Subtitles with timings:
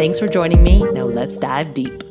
[0.00, 0.78] Thanks for joining me.
[0.78, 2.02] Now let's dive deep.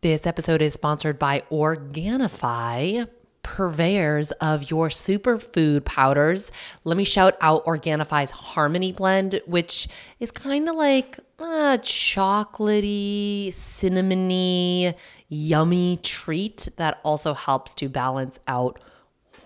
[0.00, 3.08] This episode is sponsored by Organifi,
[3.42, 6.52] purveyors of your superfood powders.
[6.84, 9.88] Let me shout out Organifi's Harmony Blend, which
[10.20, 14.94] is kind of like a chocolatey, cinnamony,
[15.28, 18.78] yummy treat that also helps to balance out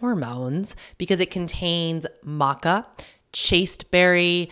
[0.00, 2.84] hormones because it contains maca,
[3.32, 4.50] chasteberry,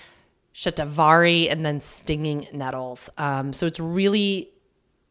[0.54, 3.08] shatavari, and then stinging nettles.
[3.18, 4.50] Um, so it's really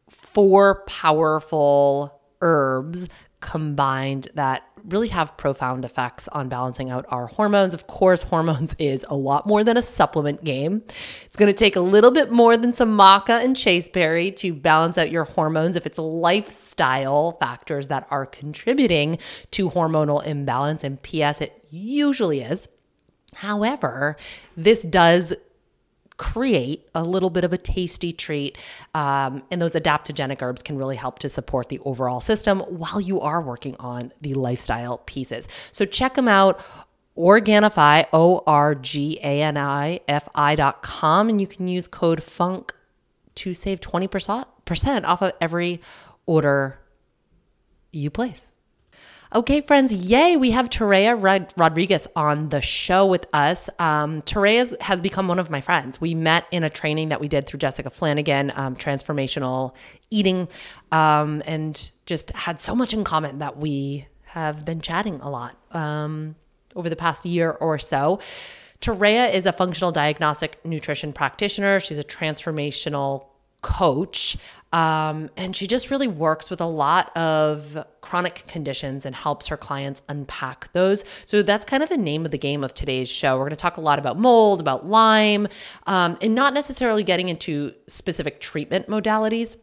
[0.08, 3.08] four powerful herbs
[3.40, 7.74] combined that really have profound effects on balancing out our hormones.
[7.74, 10.82] Of course, hormones is a lot more than a supplement game.
[11.26, 14.98] It's going to take a little bit more than some maca and chasteberry to balance
[14.98, 19.18] out your hormones if it's lifestyle factors that are contributing
[19.52, 20.82] to hormonal imbalance.
[20.84, 22.68] And PS, it usually is.
[23.34, 24.16] However,
[24.56, 25.34] this does
[26.22, 28.56] create a little bit of a tasty treat.
[28.94, 33.20] Um, and those adaptogenic herbs can really help to support the overall system while you
[33.20, 35.48] are working on the lifestyle pieces.
[35.72, 36.60] So check them out.
[37.16, 41.86] Organifi, O R G A N I F I dot com, and you can use
[41.86, 42.72] code FUNK
[43.34, 45.80] to save 20% off of every
[46.24, 46.78] order
[47.90, 48.54] you place.
[49.34, 53.70] Okay, friends, yay, we have Toréa Rod- Rodriguez on the show with us.
[53.78, 55.98] Um, Toréa has become one of my friends.
[55.98, 59.74] We met in a training that we did through Jessica Flanagan, um, transformational
[60.10, 60.48] eating,
[60.90, 65.56] um, and just had so much in common that we have been chatting a lot
[65.70, 66.34] um,
[66.76, 68.20] over the past year or so.
[68.82, 71.80] Toréa is a functional diagnostic nutrition practitioner.
[71.80, 73.28] She's a transformational
[73.62, 74.36] coach.
[74.72, 79.56] Um, and she just really works with a lot of chronic conditions and helps her
[79.56, 81.04] clients unpack those.
[81.26, 83.36] So that's kind of the name of the game of today's show.
[83.36, 85.46] We're going to talk a lot about mold, about Lyme,
[85.86, 89.56] um, and not necessarily getting into specific treatment modalities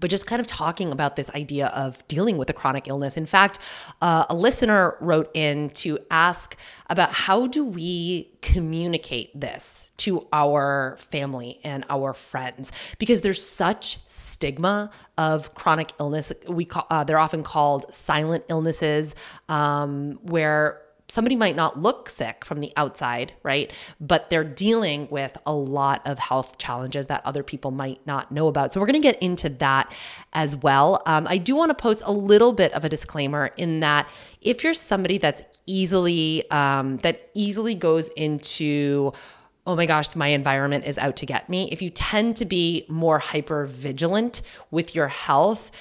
[0.00, 3.16] but just kind of talking about this idea of dealing with a chronic illness.
[3.16, 3.58] In fact,
[4.02, 6.56] uh, a listener wrote in to ask
[6.88, 13.98] about how do we communicate this to our family and our friends because there's such
[14.06, 16.32] stigma of chronic illness.
[16.48, 19.14] We call, uh, they're often called silent illnesses,
[19.48, 23.72] um, where somebody might not look sick from the outside, right?
[24.00, 28.48] But they're dealing with a lot of health challenges that other people might not know
[28.48, 28.72] about.
[28.72, 29.92] So we're going to get into that
[30.32, 31.02] as well.
[31.06, 34.08] Um, I do want to post a little bit of a disclaimer in that
[34.40, 39.12] if you're somebody that's easily um, that easily goes into
[39.66, 41.68] oh my gosh, my environment is out to get me.
[41.72, 45.72] If you tend to be more hyper vigilant with your health,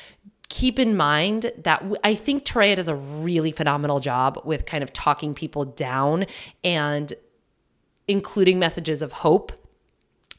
[0.55, 4.93] keep in mind that I think Toréa does a really phenomenal job with kind of
[4.93, 6.27] talking people down
[6.63, 7.13] and
[8.07, 9.51] including messages of hope.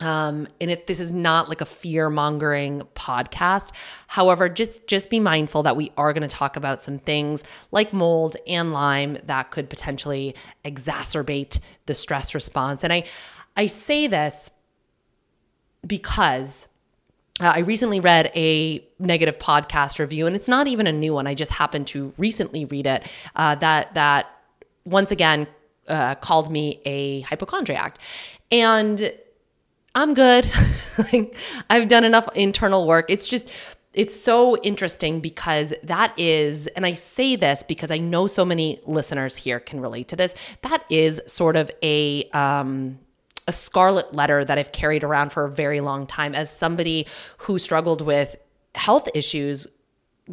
[0.00, 3.72] Um, and this is not like a fear mongering podcast,
[4.06, 7.92] however, just just be mindful that we are going to talk about some things like
[7.92, 10.34] mold and Lyme that could potentially
[10.64, 12.84] exacerbate the stress response.
[12.84, 13.04] And I
[13.54, 14.50] I say this
[15.86, 16.68] because
[17.40, 21.26] uh, I recently read a negative podcast review, and it's not even a new one.
[21.26, 23.06] I just happened to recently read it.
[23.34, 24.26] Uh, that that
[24.84, 25.46] once again
[25.88, 27.98] uh, called me a hypochondriac,
[28.50, 29.12] and
[29.94, 30.48] I'm good.
[31.12, 31.36] like,
[31.68, 33.06] I've done enough internal work.
[33.10, 33.50] It's just
[33.92, 38.78] it's so interesting because that is, and I say this because I know so many
[38.86, 40.34] listeners here can relate to this.
[40.62, 42.98] That is sort of a um,
[43.46, 47.06] a scarlet letter that I've carried around for a very long time as somebody
[47.38, 48.36] who struggled with
[48.74, 49.66] health issues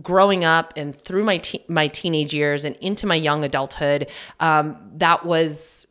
[0.02, 4.76] growing up and through my te- my teenage years and into my young adulthood um,
[4.96, 5.86] that was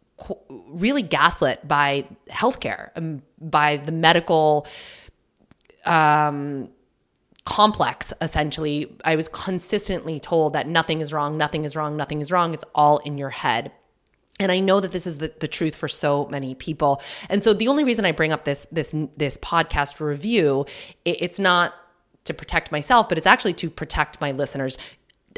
[0.49, 4.67] really gaslit by healthcare by the medical
[5.87, 6.69] um,
[7.45, 8.97] complex essentially.
[9.05, 12.55] I was consistently told that nothing is wrong nothing is wrong nothing is wrong.
[12.55, 13.71] It's all in your head
[14.41, 17.01] and I know that this is the, the truth for so many people.
[17.29, 20.67] And so the only reason I bring up this this this podcast review,
[21.05, 21.75] it, it's not
[22.25, 24.79] to protect myself, but it's actually to protect my listeners.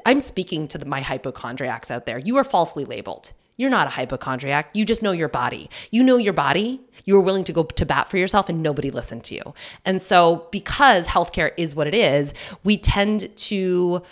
[0.06, 2.18] I'm speaking to the, my hypochondriacs out there.
[2.18, 3.32] You are falsely labeled.
[3.56, 4.70] You're not a hypochondriac.
[4.74, 5.70] You just know your body.
[5.90, 6.80] You know your body.
[7.04, 9.54] You were willing to go to bat for yourself and nobody listened to you.
[9.84, 14.02] And so, because healthcare is what it is, we tend to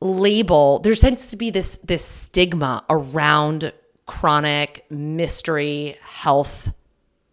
[0.00, 3.72] label, there tends to be this, this stigma around
[4.10, 6.72] chronic mystery health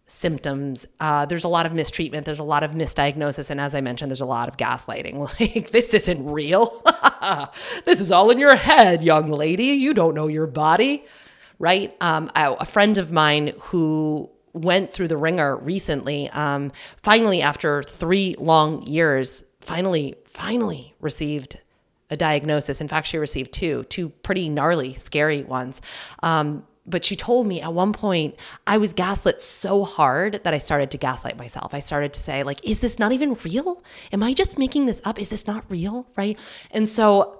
[0.06, 0.86] symptoms.
[1.00, 2.24] Uh, there's a lot of mistreatment.
[2.24, 3.50] There's a lot of misdiagnosis.
[3.50, 5.18] And as I mentioned, there's a lot of gaslighting.
[5.40, 6.84] Like, this isn't real.
[7.84, 9.64] this is all in your head, young lady.
[9.64, 11.04] You don't know your body
[11.60, 11.96] right?
[12.00, 16.70] Um, a, a, friend of mine who went through the ringer recently, um,
[17.02, 21.58] finally, after three long years, finally, finally received
[22.10, 22.80] a diagnosis.
[22.80, 25.80] In fact, she received two, two pretty gnarly, scary ones.
[26.22, 28.34] Um, but she told me at one point
[28.66, 31.74] I was gaslit so hard that I started to gaslight myself.
[31.74, 33.82] I started to say like is this not even real?
[34.12, 35.20] Am I just making this up?
[35.20, 36.38] Is this not real, right?
[36.70, 37.38] And so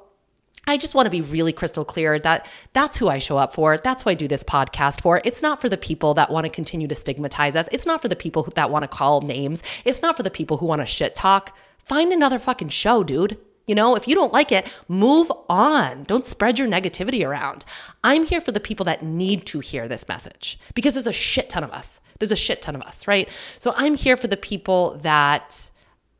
[0.66, 3.78] I just want to be really crystal clear that that's who I show up for.
[3.78, 5.22] That's who I do this podcast for.
[5.24, 7.70] It's not for the people that want to continue to stigmatize us.
[7.72, 9.62] It's not for the people that want to call names.
[9.86, 11.56] It's not for the people who want to shit talk.
[11.78, 13.38] Find another fucking show, dude.
[13.68, 16.02] You know, if you don't like it, move on.
[16.04, 17.64] Don't spread your negativity around.
[18.02, 21.48] I'm here for the people that need to hear this message because there's a shit
[21.50, 22.00] ton of us.
[22.18, 23.28] There's a shit ton of us, right?
[23.60, 25.70] So I'm here for the people that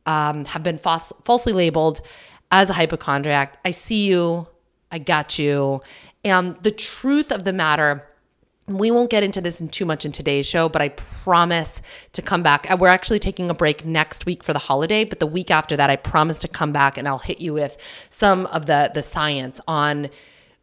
[0.05, 1.99] um, have been false, falsely labeled
[2.51, 4.47] as a hypochondriac, I see you,
[4.91, 5.81] I got you.
[6.23, 8.08] And the truth of the matter,
[8.69, 11.81] we won't get into this in too much in today's show, but I promise
[12.13, 12.69] to come back.
[12.69, 15.75] Uh, we're actually taking a break next week for the holiday, but the week after
[15.77, 17.77] that, I promise to come back and I'll hit you with
[18.09, 20.09] some of the the science on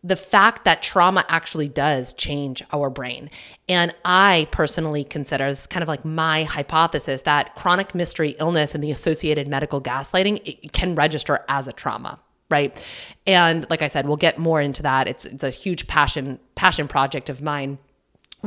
[0.04, 3.28] the fact that trauma actually does change our brain.
[3.68, 8.84] And I personally consider this kind of like my hypothesis that chronic mystery illness and
[8.84, 12.84] the associated medical gaslighting can register as a trauma right
[13.26, 16.86] and like i said we'll get more into that it's it's a huge passion passion
[16.86, 17.76] project of mine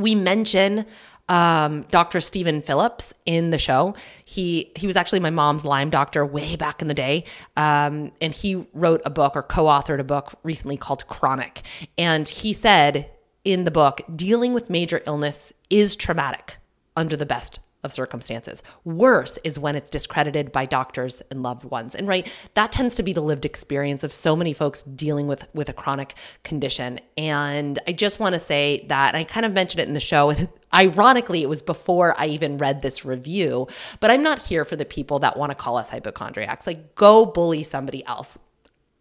[0.00, 0.86] we mention
[1.28, 2.20] um, Dr.
[2.20, 3.94] Stephen Phillips in the show.
[4.24, 7.24] He he was actually my mom's Lyme doctor way back in the day,
[7.56, 11.62] um, and he wrote a book or co-authored a book recently called Chronic.
[11.96, 13.10] And he said
[13.44, 16.58] in the book, dealing with major illness is traumatic
[16.96, 18.62] under the best of circumstances.
[18.84, 21.94] Worse is when it's discredited by doctors and loved ones.
[21.94, 25.46] And right, that tends to be the lived experience of so many folks dealing with
[25.54, 27.00] with a chronic condition.
[27.16, 30.34] And I just want to say that I kind of mentioned it in the show
[30.74, 33.66] ironically it was before I even read this review,
[33.98, 36.66] but I'm not here for the people that want to call us hypochondriacs.
[36.66, 38.38] Like go bully somebody else.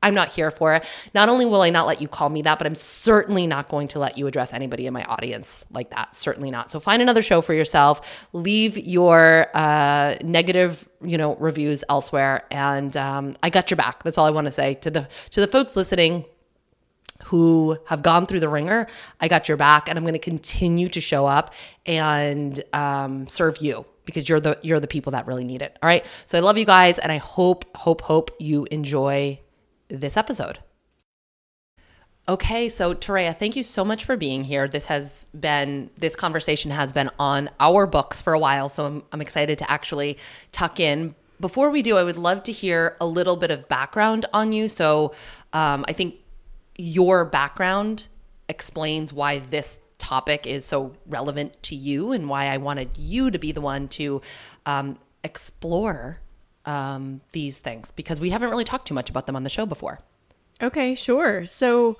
[0.01, 0.85] I'm not here for it.
[1.13, 3.89] Not only will I not let you call me that, but I'm certainly not going
[3.89, 6.15] to let you address anybody in my audience like that.
[6.15, 6.71] Certainly not.
[6.71, 8.27] So find another show for yourself.
[8.31, 14.03] Leave your uh, negative, you know, reviews elsewhere, and um, I got your back.
[14.03, 16.25] That's all I want to say to the to the folks listening
[17.25, 18.87] who have gone through the ringer.
[19.19, 21.53] I got your back, and I'm going to continue to show up
[21.85, 25.77] and um, serve you because you're the you're the people that really need it.
[25.83, 26.05] All right.
[26.25, 29.39] So I love you guys, and I hope hope hope you enjoy
[29.89, 30.59] this episode.
[32.27, 34.67] Okay, so Toréa, thank you so much for being here.
[34.67, 39.03] This has been this conversation has been on our books for a while, so I'm,
[39.11, 40.17] I'm excited to actually
[40.51, 41.15] tuck in.
[41.39, 44.69] Before we do, I would love to hear a little bit of background on you.
[44.69, 45.13] So
[45.53, 46.15] um, I think
[46.77, 48.09] your background
[48.47, 53.39] explains why this topic is so relevant to you and why I wanted you to
[53.39, 54.21] be the one to
[54.65, 56.19] um, explore
[56.69, 59.65] um, these things because we haven't really talked too much about them on the show
[59.65, 59.99] before.
[60.61, 61.43] Okay, sure.
[61.47, 61.97] So,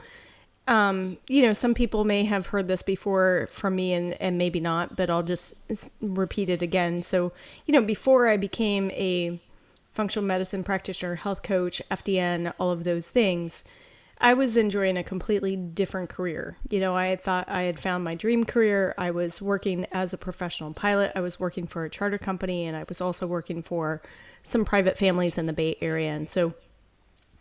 [0.67, 4.59] um, you know, some people may have heard this before from me and, and maybe
[4.59, 5.55] not, but I'll just
[6.01, 7.01] repeat it again.
[7.01, 7.31] So,
[7.65, 9.41] you know, before I became a
[9.93, 13.63] functional medicine practitioner, health coach, FDN, all of those things,
[14.21, 16.57] I was enjoying a completely different career.
[16.69, 18.93] You know, I had thought I had found my dream career.
[18.97, 22.75] I was working as a professional pilot, I was working for a charter company, and
[22.75, 24.01] I was also working for
[24.43, 26.11] some private families in the Bay Area.
[26.11, 26.53] And so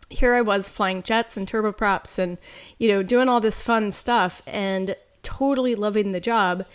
[0.09, 2.37] here I was flying jets and turboprops and,
[2.77, 6.65] you know, doing all this fun stuff and totally loving the job.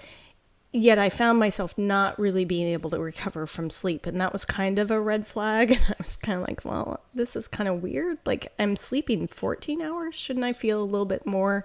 [0.76, 4.07] Yet I found myself not really being able to recover from sleep.
[4.07, 5.71] And that was kind of a red flag.
[5.85, 8.19] And I was kind of like, well, this is kind of weird.
[8.26, 10.16] Like, I'm sleeping 14 hours.
[10.16, 11.64] Shouldn't I feel a little bit more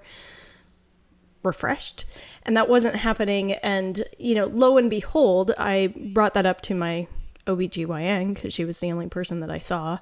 [1.42, 2.06] refreshed?
[2.44, 3.54] And that wasn't happening.
[3.54, 7.08] And, you know, lo and behold, I brought that up to my
[7.48, 9.98] OBGYN because she was the only person that I saw.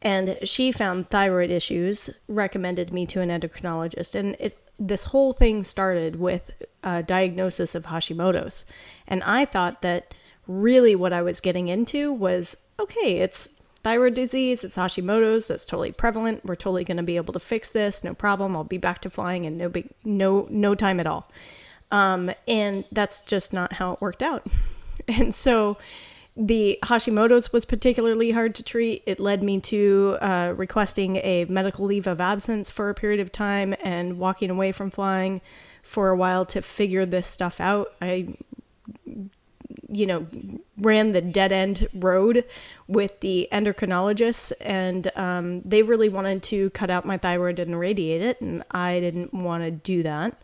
[0.00, 4.14] And she found thyroid issues, recommended me to an endocrinologist.
[4.14, 8.64] And it, this whole thing started with a diagnosis of Hashimoto's.
[9.06, 10.14] And I thought that
[10.46, 13.50] really what I was getting into was okay, it's
[13.82, 16.44] thyroid disease, it's Hashimoto's, that's totally prevalent.
[16.44, 18.56] We're totally going to be able to fix this, no problem.
[18.56, 21.30] I'll be back to flying in no big no no time at all.
[21.90, 24.46] Um, and that's just not how it worked out.
[25.08, 25.76] And so
[26.36, 29.02] the Hashimoto's was particularly hard to treat.
[29.06, 33.30] It led me to uh, requesting a medical leave of absence for a period of
[33.30, 35.40] time and walking away from flying
[35.82, 37.92] for a while to figure this stuff out.
[38.00, 38.36] I
[39.88, 40.26] you know,
[40.78, 42.44] ran the dead end road
[42.88, 48.22] with the endocrinologists, and um, they really wanted to cut out my thyroid and irradiate
[48.22, 50.40] it, and I didn't want to do that.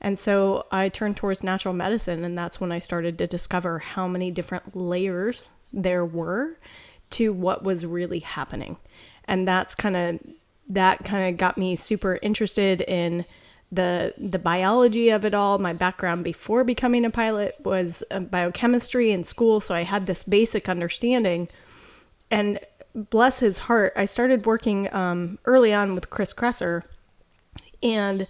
[0.00, 4.06] And so I turned towards natural medicine, and that's when I started to discover how
[4.06, 6.56] many different layers there were
[7.10, 8.76] to what was really happening.
[9.26, 10.20] And that's kind of
[10.70, 13.24] that kind of got me super interested in
[13.72, 15.58] the the biology of it all.
[15.58, 20.22] My background before becoming a pilot was uh, biochemistry in school, so I had this
[20.22, 21.48] basic understanding.
[22.30, 22.60] And
[22.94, 26.82] bless his heart, I started working um, early on with Chris Kresser,
[27.82, 28.26] and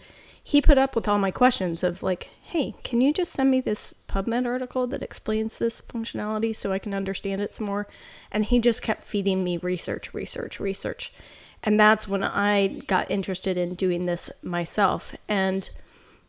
[0.49, 3.61] he put up with all my questions of like, "Hey, can you just send me
[3.61, 7.87] this PubMed article that explains this functionality so I can understand it some more?"
[8.33, 11.13] And he just kept feeding me research, research, research.
[11.63, 15.15] And that's when I got interested in doing this myself.
[15.29, 15.69] And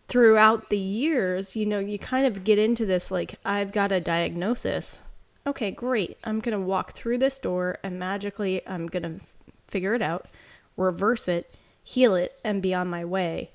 [0.10, 4.02] throughout the years, you know, you kind of get into this like, I've got a
[4.02, 5.00] diagnosis.
[5.48, 6.18] Okay, great.
[6.26, 9.22] I'm going to walk through this door and magically I'm going to
[9.70, 10.28] figure it out,
[10.76, 13.52] reverse it, heal it, and be on my way.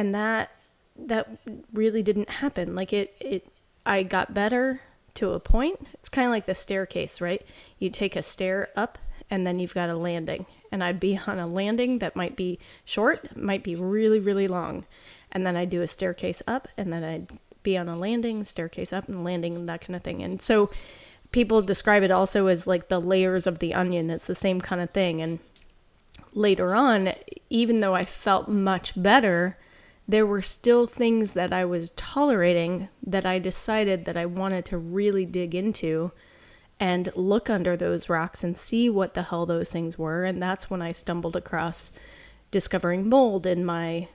[0.00, 0.50] And that
[0.96, 1.28] that
[1.74, 2.74] really didn't happen.
[2.74, 3.46] Like it it
[3.84, 4.80] I got better
[5.16, 5.86] to a point.
[5.92, 7.44] It's kind of like the staircase, right?
[7.78, 8.96] You take a stair up
[9.28, 12.58] and then you've got a landing and I'd be on a landing that might be
[12.86, 14.86] short, might be really, really long.
[15.32, 17.28] And then I'd do a staircase up, and then I'd
[17.62, 20.22] be on a landing, staircase up, and landing, and that kind of thing.
[20.22, 20.70] And so
[21.30, 24.10] people describe it also as like the layers of the onion.
[24.10, 25.20] It's the same kind of thing.
[25.20, 25.38] And
[26.32, 27.12] later on,
[27.48, 29.56] even though I felt much better,
[30.10, 34.78] there were still things that I was tolerating that I decided that I wanted to
[34.78, 36.10] really dig into
[36.80, 40.24] and look under those rocks and see what the hell those things were.
[40.24, 41.92] And that's when I stumbled across
[42.50, 44.08] discovering mold in my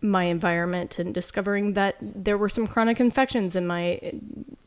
[0.00, 4.00] my environment and discovering that there were some chronic infections in my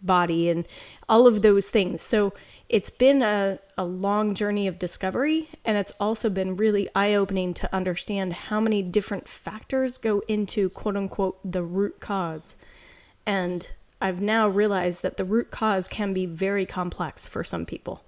[0.02, 0.68] body and
[1.08, 2.02] all of those things.
[2.02, 2.34] So
[2.70, 7.76] it's been a, a long journey of discovery and it's also been really eye-opening to
[7.76, 12.56] understand how many different factors go into quote unquote the root cause.
[13.26, 13.68] And
[14.02, 18.04] I've now realized that the root cause can be very complex for some people.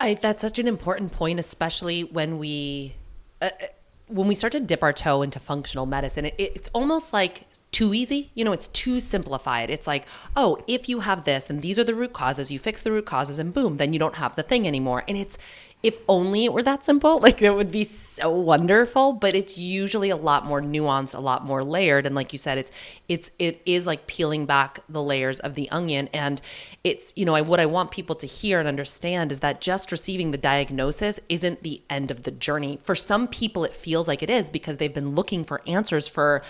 [0.00, 2.94] I, that's such an important point, especially when we
[3.40, 3.66] uh, uh,
[4.08, 6.26] when we start to dip our toe into functional medicine.
[6.26, 8.30] It, it's almost like too easy.
[8.34, 9.68] You know, it's too simplified.
[9.68, 12.80] It's like, oh, if you have this and these are the root causes, you fix
[12.80, 15.02] the root causes, and boom, then you don't have the thing anymore.
[15.08, 15.36] And it's
[15.82, 20.08] if only it were that simple, like it would be so wonderful, but it's usually
[20.08, 22.70] a lot more nuanced, a lot more layered and like you said it's
[23.08, 26.40] it's it is like peeling back the layers of the onion and
[26.84, 29.90] it's you know, I what I want people to hear and understand is that just
[29.90, 32.78] receiving the diagnosis isn't the end of the journey.
[32.84, 36.42] For some people it feels like it is because they've been looking for answers for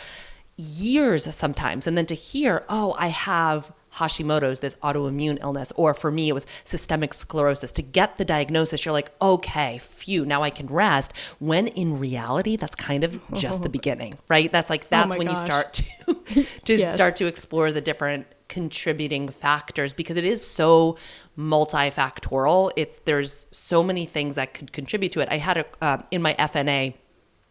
[0.56, 6.10] years sometimes and then to hear, "Oh, I have Hashimoto's, this autoimmune illness, or for
[6.10, 7.70] me, it was systemic sclerosis.
[7.72, 11.12] To get the diagnosis, you're like, okay, phew, now I can rest.
[11.38, 14.50] When in reality, that's kind of just the beginning, right?
[14.50, 15.36] That's like, that's oh when gosh.
[15.36, 16.92] you start to, to yes.
[16.92, 20.96] start to explore the different contributing factors because it is so
[21.38, 22.72] multifactorial.
[22.76, 25.28] It's, there's so many things that could contribute to it.
[25.30, 26.94] I had a, uh, in my FNA,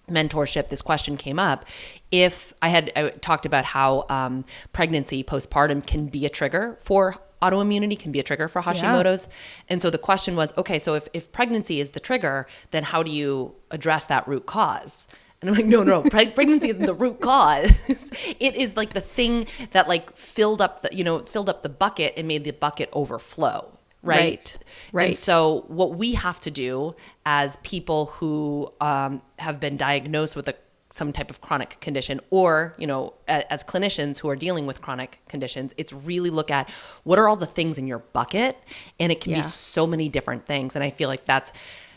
[0.09, 1.65] mentorship, this question came up.
[2.11, 7.17] If I had I talked about how um, pregnancy, postpartum can be a trigger for
[7.41, 9.27] autoimmunity, can be a trigger for Hashimoto's.
[9.27, 9.35] Yeah.
[9.69, 13.03] And so the question was okay, so if, if pregnancy is the trigger, then how
[13.03, 15.07] do you address that root cause?
[15.41, 17.69] And I'm like, no, no, pregnancy isn't the root cause.
[18.39, 21.69] it is like the thing that like filled up the, you know, filled up the
[21.69, 24.19] bucket and made the bucket overflow right?
[24.21, 24.57] Right.
[24.91, 25.07] right.
[25.07, 26.95] And so, what we have to do
[27.25, 30.55] as people who um, have been diagnosed with a
[30.93, 35.19] some type of chronic condition or you know as clinicians who are dealing with chronic
[35.27, 36.69] conditions it's really look at
[37.01, 38.55] what are all the things in your bucket
[38.99, 39.37] and it can yeah.
[39.37, 41.51] be so many different things and i feel like that's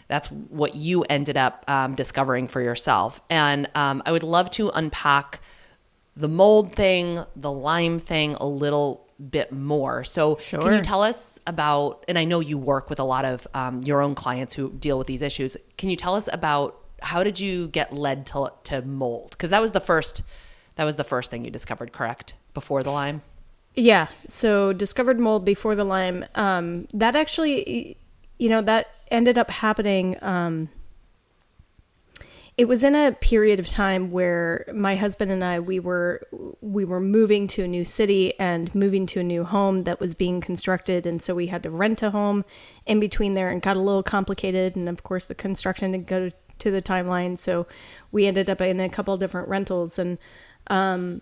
[0.08, 4.70] that's what you ended up um, discovering for yourself and um, i would love to
[4.70, 5.40] unpack
[6.16, 10.04] the mold thing the lyme thing a little bit more.
[10.04, 12.04] So, can you tell us about?
[12.08, 14.98] And I know you work with a lot of um, your own clients who deal
[14.98, 15.56] with these issues.
[15.78, 19.30] Can you tell us about how did you get led to to mold?
[19.30, 20.22] Because that was the first
[20.76, 22.34] that was the first thing you discovered, correct?
[22.54, 23.22] Before the Lyme.
[23.74, 24.08] Yeah.
[24.28, 26.24] So discovered mold before the Lyme.
[26.34, 27.98] Um, that actually,
[28.38, 30.16] you know, that ended up happening.
[30.22, 30.68] Um,
[32.56, 36.26] it was in a period of time where my husband and I we were
[36.62, 40.14] we were moving to a new city and moving to a new home that was
[40.14, 42.44] being constructed, and so we had to rent a home
[42.86, 44.74] in between there, and got a little complicated.
[44.74, 47.66] And of course, the construction didn't go to the timeline, so
[48.10, 49.98] we ended up in a couple different rentals.
[49.98, 50.18] And
[50.68, 51.20] um,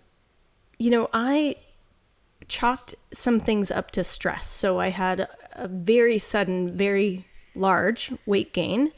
[0.79, 1.57] you know, I
[2.47, 4.49] chalked some things up to stress.
[4.49, 7.25] So I had a very sudden, very
[7.55, 8.93] large weight gain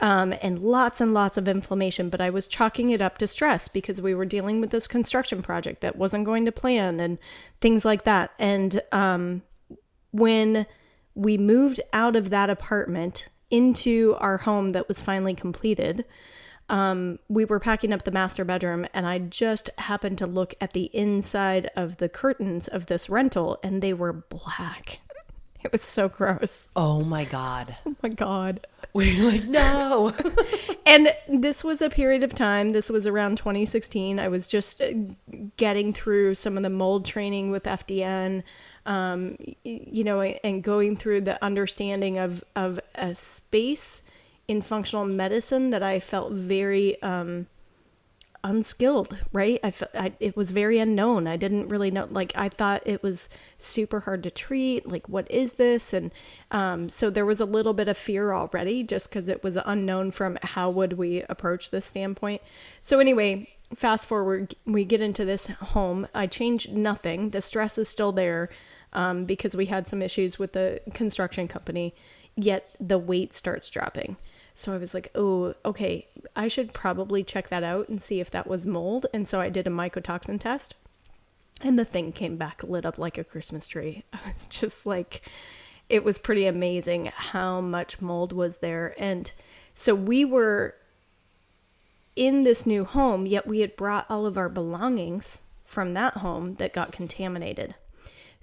[0.00, 3.68] um, and lots and lots of inflammation, but I was chalking it up to stress
[3.68, 7.18] because we were dealing with this construction project that wasn't going to plan and
[7.60, 8.32] things like that.
[8.38, 9.42] And um,
[10.10, 10.66] when
[11.14, 16.04] we moved out of that apartment into our home that was finally completed,
[16.68, 20.72] um, we were packing up the master bedroom, and I just happened to look at
[20.72, 25.00] the inside of the curtains of this rental, and they were black.
[25.64, 26.68] It was so gross.
[26.76, 27.74] Oh my god.
[27.84, 28.64] Oh my God.
[28.96, 30.12] We were like, no.
[30.88, 34.20] And this was a period of time, this was around 2016.
[34.20, 34.92] I was just uh,
[35.56, 38.44] getting through some of the mold training with FDN.
[38.86, 44.04] Um, you know, and going through the understanding of of a space
[44.46, 47.48] in functional medicine that I felt very um,
[48.46, 49.16] unskilled.
[49.32, 49.60] Right?
[49.62, 51.26] I, felt, I it was very unknown.
[51.26, 52.06] I didn't really know.
[52.10, 54.88] Like I thought it was super hard to treat.
[54.88, 55.92] Like what is this?
[55.92, 56.12] And
[56.50, 60.10] um, so there was a little bit of fear already, just because it was unknown
[60.12, 62.42] from how would we approach this standpoint.
[62.82, 63.48] So anyway.
[63.74, 66.06] Fast forward, we get into this home.
[66.14, 67.30] I changed nothing.
[67.30, 68.48] The stress is still there
[68.92, 71.92] um, because we had some issues with the construction company,
[72.36, 74.16] yet the weight starts dropping.
[74.58, 78.30] So I was like, oh, okay, I should probably check that out and see if
[78.30, 79.04] that was mold.
[79.12, 80.74] And so I did a mycotoxin test,
[81.60, 84.04] and the thing came back lit up like a Christmas tree.
[84.14, 85.28] I was just like,
[85.90, 88.94] it was pretty amazing how much mold was there.
[88.98, 89.30] And
[89.74, 90.74] so we were
[92.16, 96.54] in this new home, yet we had brought all of our belongings from that home
[96.54, 97.74] that got contaminated.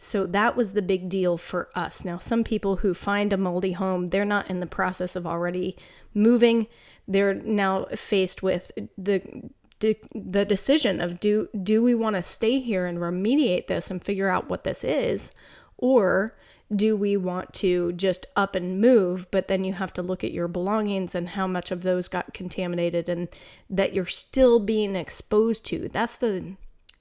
[0.04, 2.04] So that was the big deal for us.
[2.04, 5.78] Now, some people who find a moldy home, they're not in the process of already
[6.14, 6.68] moving.
[7.08, 12.86] They're now faced with the the, decision of do do we want to stay here
[12.86, 15.34] and remediate this and figure out what this is
[15.78, 16.38] or
[16.74, 20.32] do we want to just up and move but then you have to look at
[20.32, 23.28] your belongings and how much of those got contaminated and
[23.70, 26.56] that you're still being exposed to that's the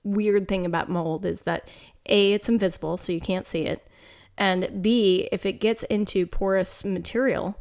[0.05, 1.69] weird thing about mold is that
[2.07, 3.87] a it's invisible so you can't see it.
[4.37, 7.57] And b if it gets into porous material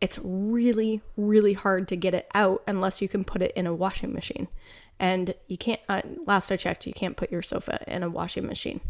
[0.00, 3.74] it's really really hard to get it out unless you can put it in a
[3.74, 4.48] washing machine.
[4.98, 8.46] And you can't uh, last i checked you can't put your sofa in a washing
[8.46, 8.80] machine.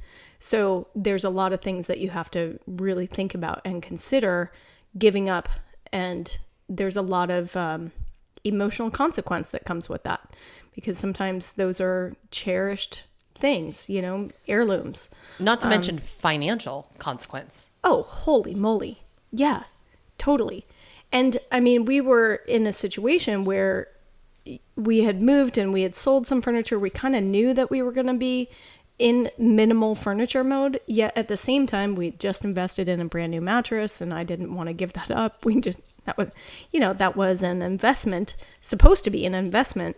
[0.41, 4.51] So there's a lot of things that you have to really think about and consider
[4.99, 5.49] giving up.
[5.93, 6.37] And
[6.69, 7.93] there's a lot of um,
[8.45, 10.35] emotional consequence that comes with that
[10.75, 13.05] because sometimes those are cherished
[13.41, 17.69] things you know heirlooms Not to mention financial consequence.
[17.83, 19.03] Oh, holy moly.
[19.33, 19.65] Yeah,
[20.19, 20.67] totally.
[21.13, 23.89] And I mean, we were in a situation where
[24.77, 26.79] we had moved and we had sold some furniture.
[26.79, 28.49] We kind of knew that we were going to be
[28.99, 33.31] in minimal furniture mode, yet at the same time, we just invested in a brand
[33.31, 35.45] new mattress and I didn't want to give that up.
[35.45, 36.29] We just, that was,
[36.71, 39.97] you know, that was an investment, supposed to be an investment.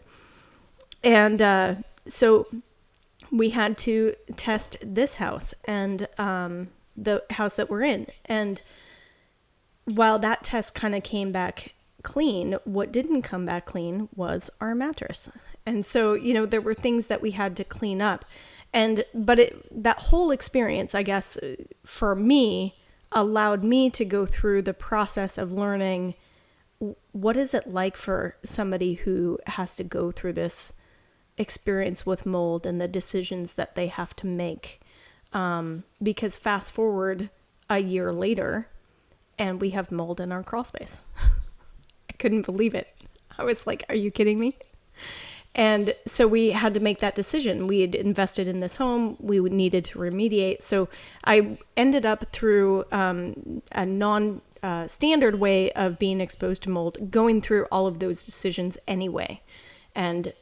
[1.03, 1.75] And uh,
[2.07, 2.47] so
[3.33, 8.07] we had to test this house and um, the house that we're in.
[8.27, 8.61] And
[9.87, 14.75] while that test kind of came back clean, what didn't come back clean was our
[14.75, 15.31] mattress.
[15.65, 18.25] And so, you know, there were things that we had to clean up.
[18.75, 21.39] And, but it, that whole experience, I guess,
[21.85, 22.75] for me,
[23.13, 26.15] allowed me to go through the process of learning
[27.13, 30.73] what is it like for somebody who has to go through this
[31.39, 34.81] experience with mold and the decisions that they have to make.
[35.33, 37.31] Um, because fast forward
[37.71, 38.69] a year later,
[39.39, 41.01] and we have mold in our crawl space.
[42.11, 42.89] I couldn't believe it.
[43.39, 44.57] I was like, "Are you kidding me?"
[45.55, 47.67] And so we had to make that decision.
[47.67, 49.17] We had invested in this home.
[49.21, 50.63] We needed to remediate.
[50.63, 50.89] So
[51.25, 57.11] I ended up through um, a non uh, standard way of being exposed to mold,
[57.11, 59.43] going through all of those decisions anyway.
[59.95, 60.33] And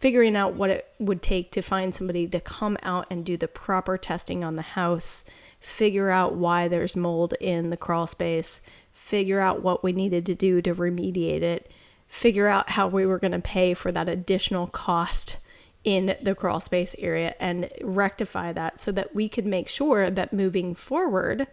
[0.00, 3.48] figuring out what it would take to find somebody to come out and do the
[3.48, 5.24] proper testing on the house,
[5.60, 8.60] figure out why there's mold in the crawl space,
[8.92, 11.70] figure out what we needed to do to remediate it,
[12.06, 15.38] figure out how we were going to pay for that additional cost
[15.84, 20.32] in the crawl space area and rectify that so that we could make sure that
[20.32, 21.46] moving forward,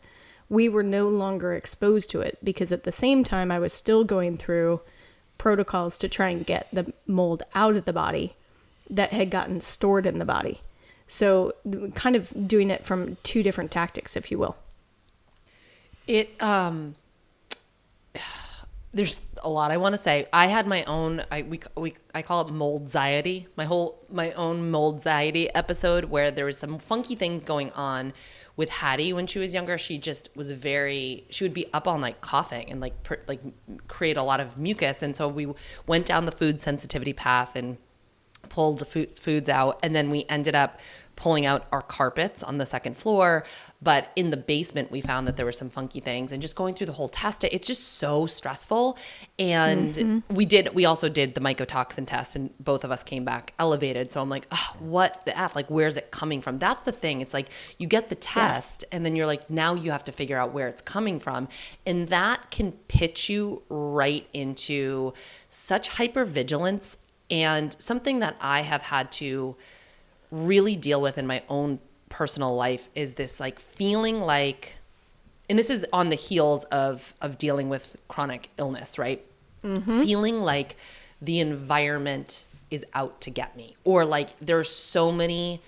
[0.50, 2.38] we were no longer exposed to it.
[2.44, 4.82] Because at the same time, I was still going through
[5.38, 8.36] protocols to try and get the mold out of the body
[8.90, 10.62] that had gotten stored in the body.
[11.08, 11.54] So,
[11.94, 14.56] kind of doing it from two different tactics, if you will.
[16.08, 16.96] It, um,
[18.94, 20.28] there's a lot I want to say.
[20.32, 23.48] I had my own I we, we I call it mold moldxiety.
[23.58, 28.14] My whole my own mold moldxiety episode where there was some funky things going on
[28.58, 29.78] with Hattie when she was younger.
[29.78, 32.94] She just was very she would be up all night coughing and like
[33.28, 33.42] like
[33.88, 35.48] create a lot of mucus and so we
[35.88, 37.78] went down the food sensitivity path and
[38.50, 40.80] pulled the food, foods out and then we ended up
[41.16, 43.46] pulling out our carpets on the second floor.
[43.82, 46.74] But in the basement, we found that there were some funky things and just going
[46.74, 48.98] through the whole test, it's just so stressful.
[49.38, 50.34] And mm-hmm.
[50.34, 54.12] we did, we also did the mycotoxin test and both of us came back elevated.
[54.12, 55.56] So I'm like, oh, what the F?
[55.56, 56.58] Like, where's it coming from?
[56.58, 57.22] That's the thing.
[57.22, 58.98] It's like you get the test yeah.
[58.98, 61.48] and then you're like, now you have to figure out where it's coming from.
[61.86, 65.14] And that can pitch you right into
[65.50, 66.98] such hypervigilance
[67.30, 69.56] and something that I have had to
[70.32, 74.78] really deal with in my own personal life is this like feeling like
[75.50, 79.24] and this is on the heels of of dealing with chronic illness, right?
[79.64, 80.02] Mm-hmm.
[80.02, 80.76] Feeling like
[81.22, 85.62] the environment is out to get me or like there's so many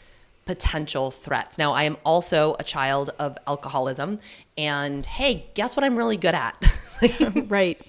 [0.46, 1.58] potential threats.
[1.58, 4.20] Now, I am also a child of alcoholism
[4.58, 6.56] and hey, guess what I'm really good at?
[7.50, 7.80] right.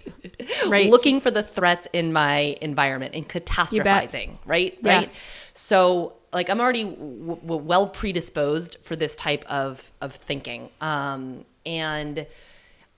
[0.67, 0.91] Right.
[0.91, 4.77] Looking for the threats in my environment and catastrophizing, right?
[4.83, 4.99] Yeah.
[4.99, 5.11] Right.
[5.55, 11.45] So like I'm already w- w- well predisposed for this type of of thinking, um,
[11.65, 12.27] and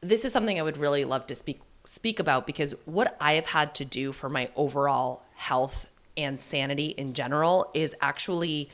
[0.01, 3.47] this is something I would really love to speak speak about because what I have
[3.47, 8.71] had to do for my overall health and sanity in general is actually.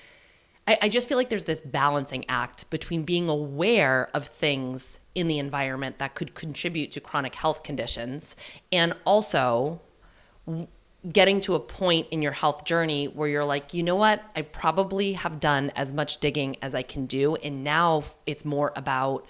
[0.68, 5.28] I, I just feel like there's this balancing act between being aware of things in
[5.28, 8.34] the environment that could contribute to chronic health conditions
[8.72, 9.80] and also
[11.12, 14.22] getting to a point in your health journey where you're like, you know what?
[14.34, 17.36] I probably have done as much digging as I can do.
[17.36, 19.26] And now it's more about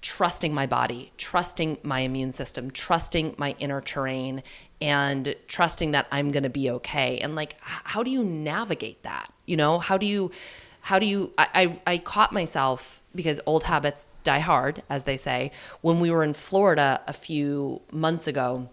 [0.00, 4.42] trusting my body, trusting my immune system, trusting my inner terrain,
[4.80, 7.18] and trusting that I'm going to be okay.
[7.18, 9.32] And like, how do you navigate that?
[9.46, 10.32] You know, how do you,
[10.80, 15.16] how do you, I, I, I caught myself because old habits die hard, as they
[15.16, 18.68] say, when we were in Florida a few months ago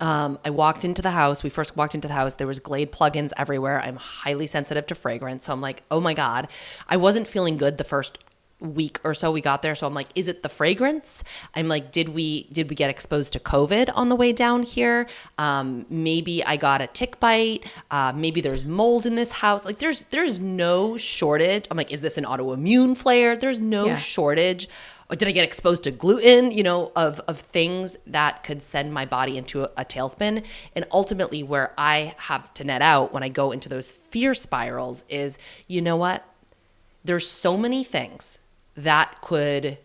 [0.00, 1.42] um, I walked into the house.
[1.42, 2.34] We first walked into the house.
[2.34, 3.80] There was Glade plugins everywhere.
[3.80, 6.48] I'm highly sensitive to fragrance, so I'm like, oh my god.
[6.88, 8.18] I wasn't feeling good the first
[8.58, 11.22] week or so we got there so i'm like is it the fragrance
[11.54, 15.06] i'm like did we did we get exposed to covid on the way down here
[15.36, 19.78] um, maybe i got a tick bite uh, maybe there's mold in this house like
[19.78, 23.94] there's there's no shortage i'm like is this an autoimmune flare there's no yeah.
[23.94, 24.70] shortage
[25.08, 28.92] or did I get exposed to gluten, you know, of, of things that could send
[28.92, 30.44] my body into a, a tailspin.
[30.74, 35.04] And ultimately, where I have to net out when I go into those fear spirals
[35.08, 35.38] is,
[35.68, 36.24] you know what?
[37.04, 38.38] There's so many things
[38.76, 39.78] that could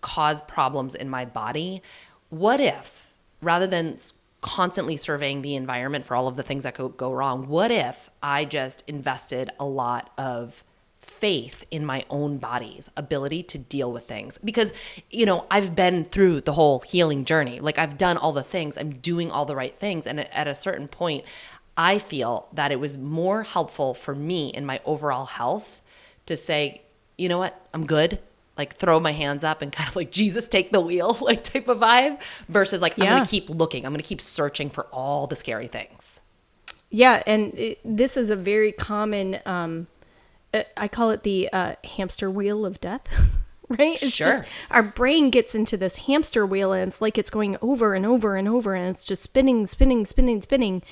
[0.00, 1.82] cause problems in my body.
[2.30, 3.98] What if, rather than
[4.40, 8.10] constantly surveying the environment for all of the things that could go wrong, what if
[8.22, 10.64] I just invested a lot of
[11.02, 14.38] faith in my own body's ability to deal with things.
[14.38, 14.72] Because
[15.10, 17.60] you know I've been through the whole healing journey.
[17.60, 18.78] Like I've done all the things.
[18.78, 20.06] I'm doing all the right things.
[20.06, 21.24] And at a certain point
[21.76, 25.82] I feel that it was more helpful for me in my overall health
[26.26, 26.82] to say
[27.18, 27.60] you know what?
[27.74, 28.18] I'm good.
[28.56, 31.68] Like throw my hands up and kind of like Jesus take the wheel like type
[31.68, 33.04] of vibe versus like yeah.
[33.04, 33.84] I'm going to keep looking.
[33.84, 36.20] I'm going to keep searching for all the scary things.
[36.90, 39.88] Yeah and it, this is a very common um
[40.76, 43.38] I call it the uh, hamster wheel of death.
[43.78, 44.02] right?
[44.02, 44.26] It's sure.
[44.26, 48.04] just our brain gets into this hamster wheel and it's like it's going over and
[48.04, 50.82] over and over and it's just spinning, spinning, spinning, spinning.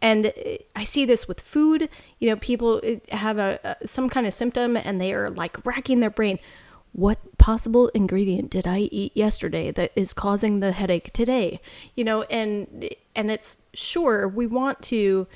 [0.00, 0.32] And uh,
[0.74, 1.88] I see this with food.
[2.18, 5.64] You know, people uh, have a, a some kind of symptom and they are like
[5.66, 6.38] racking their brain.
[6.92, 11.60] What possible ingredient did I eat yesterday that is causing the headache today?
[11.94, 15.28] You know, and and it's sure we want to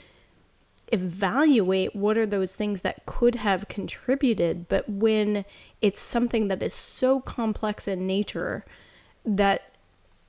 [0.94, 4.68] evaluate what are those things that could have contributed.
[4.68, 5.44] But when
[5.82, 8.64] it's something that is so complex in nature
[9.24, 9.74] that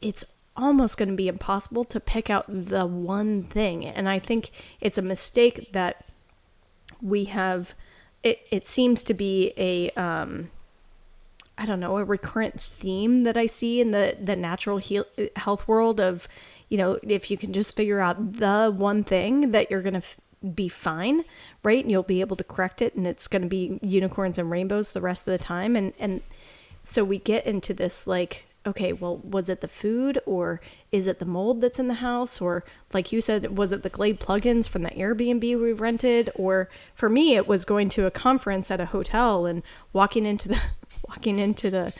[0.01, 0.25] it's
[0.57, 3.85] almost going to be impossible to pick out the one thing.
[3.85, 4.51] And I think
[4.81, 6.05] it's a mistake that
[7.01, 7.73] we have.
[8.23, 10.49] It, it seems to be a um,
[11.57, 15.67] I don't know, a recurrent theme that I see in the the natural heal, health
[15.67, 16.27] world of,
[16.69, 19.99] you know, if you can just figure out the one thing that you're going to
[19.99, 20.17] f-
[20.53, 21.23] be fine,
[21.63, 21.83] right?
[21.83, 24.93] And you'll be able to correct it and it's going to be unicorns and rainbows
[24.93, 26.21] the rest of the time and and
[26.83, 30.59] so we get into this like okay, well, was it the food or
[30.91, 32.41] is it the mold that's in the house?
[32.41, 36.31] Or, like you said, was it the Glade plugins from the Airbnb we rented?
[36.35, 39.61] Or for me, it was going to a conference at a hotel and
[39.93, 40.61] walking into the
[41.07, 41.93] walking into the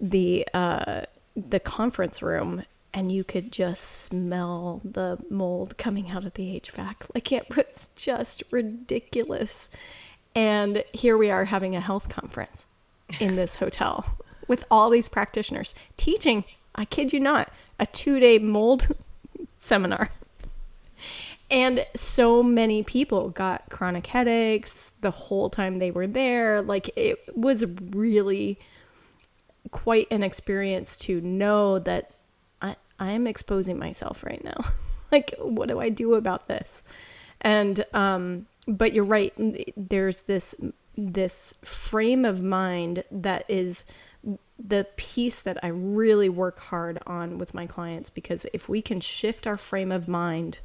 [0.00, 1.02] the uh,
[1.34, 6.94] the conference room and you could just smell the mold coming out of the HVAC.
[7.12, 9.68] Like it was just ridiculous.
[10.36, 12.66] And here we are having a health conference
[13.18, 16.44] in this hotel with all these practitioners teaching,
[16.76, 18.88] I kid you not, a two day mold
[19.58, 20.08] seminar.
[21.50, 26.62] And so many people got chronic headaches the whole time they were there.
[26.62, 28.58] Like it was really
[29.72, 32.12] quite an experience to know that
[32.98, 34.64] I'm exposing myself right now.
[35.12, 36.82] like, what do I do about this?
[37.40, 39.32] And, um, but you're right.
[39.76, 40.54] There's this,
[40.96, 43.84] this frame of mind that is
[44.58, 49.00] the piece that I really work hard on with my clients because if we can
[49.00, 50.60] shift our frame of mind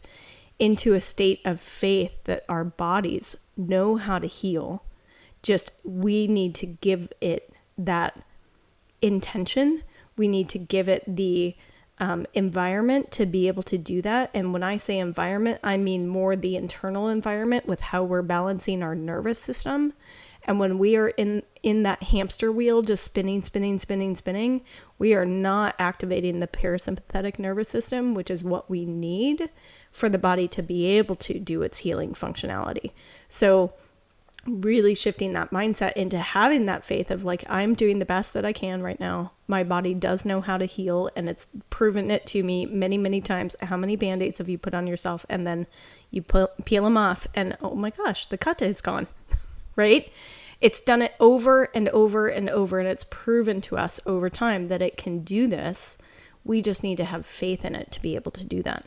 [0.60, 4.84] into a state of faith that our bodies know how to heal,
[5.42, 8.22] just we need to give it that
[9.02, 9.84] intention.
[10.18, 11.56] We need to give it the
[12.00, 14.32] um, environment to be able to do that.
[14.34, 18.84] And when I say environment, I mean more the internal environment with how we're balancing
[18.84, 19.94] our nervous system
[20.46, 24.62] and when we are in in that hamster wheel just spinning, spinning, spinning, spinning,
[24.98, 29.50] we are not activating the parasympathetic nervous system, which is what we need
[29.92, 32.92] for the body to be able to do its healing functionality.
[33.28, 33.74] So
[34.50, 38.46] really shifting that mindset into having that faith of like I'm doing the best that
[38.46, 39.32] I can right now.
[39.48, 43.22] My body does know how to heal and it's proven it to me many many
[43.22, 43.56] times.
[43.62, 45.68] How many band-aids have you put on yourself and then
[46.12, 49.08] you peel, peel them off and oh my gosh, the cut is gone.
[49.76, 50.12] right?
[50.62, 54.68] It's done it over and over and over, and it's proven to us over time
[54.68, 55.98] that it can do this.
[56.44, 58.86] We just need to have faith in it to be able to do that.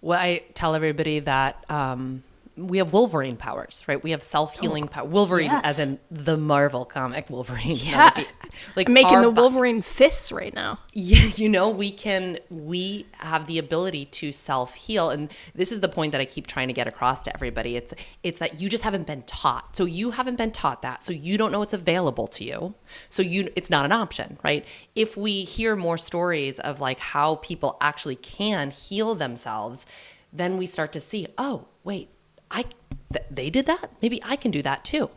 [0.00, 2.24] Well, I tell everybody that um,
[2.58, 4.02] we have Wolverine powers, right?
[4.02, 5.04] We have self healing oh, power.
[5.06, 5.60] Wolverine, yes.
[5.64, 7.76] as in the Marvel comic Wolverine.
[7.88, 8.26] Yeah, be,
[8.74, 10.80] like I'm making the Wolverine fists right now.
[10.92, 12.38] Yeah, you know, we can.
[12.50, 16.46] We have the ability to self heal, and this is the point that I keep
[16.46, 17.76] trying to get across to everybody.
[17.76, 19.76] It's it's that you just haven't been taught.
[19.76, 21.02] So you haven't been taught that.
[21.02, 22.74] So you don't know it's available to you.
[23.08, 24.64] So you, it's not an option, right?
[24.94, 29.86] If we hear more stories of like how people actually can heal themselves,
[30.32, 32.10] then we start to see, oh, wait
[32.50, 32.64] I
[33.12, 33.90] th- they did that.
[34.02, 35.10] Maybe I can do that too.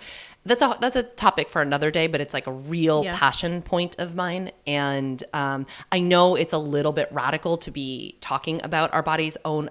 [0.43, 3.17] That's a that's a topic for another day, but it's like a real yeah.
[3.17, 4.51] passion point of mine.
[4.65, 9.37] And um, I know it's a little bit radical to be talking about our body's
[9.45, 9.69] own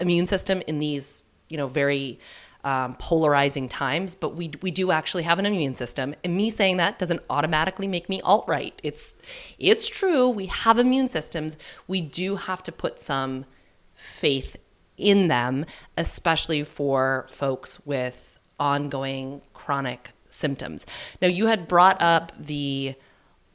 [0.00, 2.18] immune system in these you know very
[2.64, 6.14] um, polarizing times, but we we do actually have an immune system.
[6.22, 8.78] And me saying that doesn't automatically make me alt right.
[8.82, 9.14] It's
[9.58, 10.28] it's true.
[10.28, 11.56] We have immune systems.
[11.88, 13.46] We do have to put some
[13.94, 14.56] faith
[15.02, 20.86] in them, especially for folks with ongoing chronic symptoms.
[21.20, 22.94] Now, you had brought up the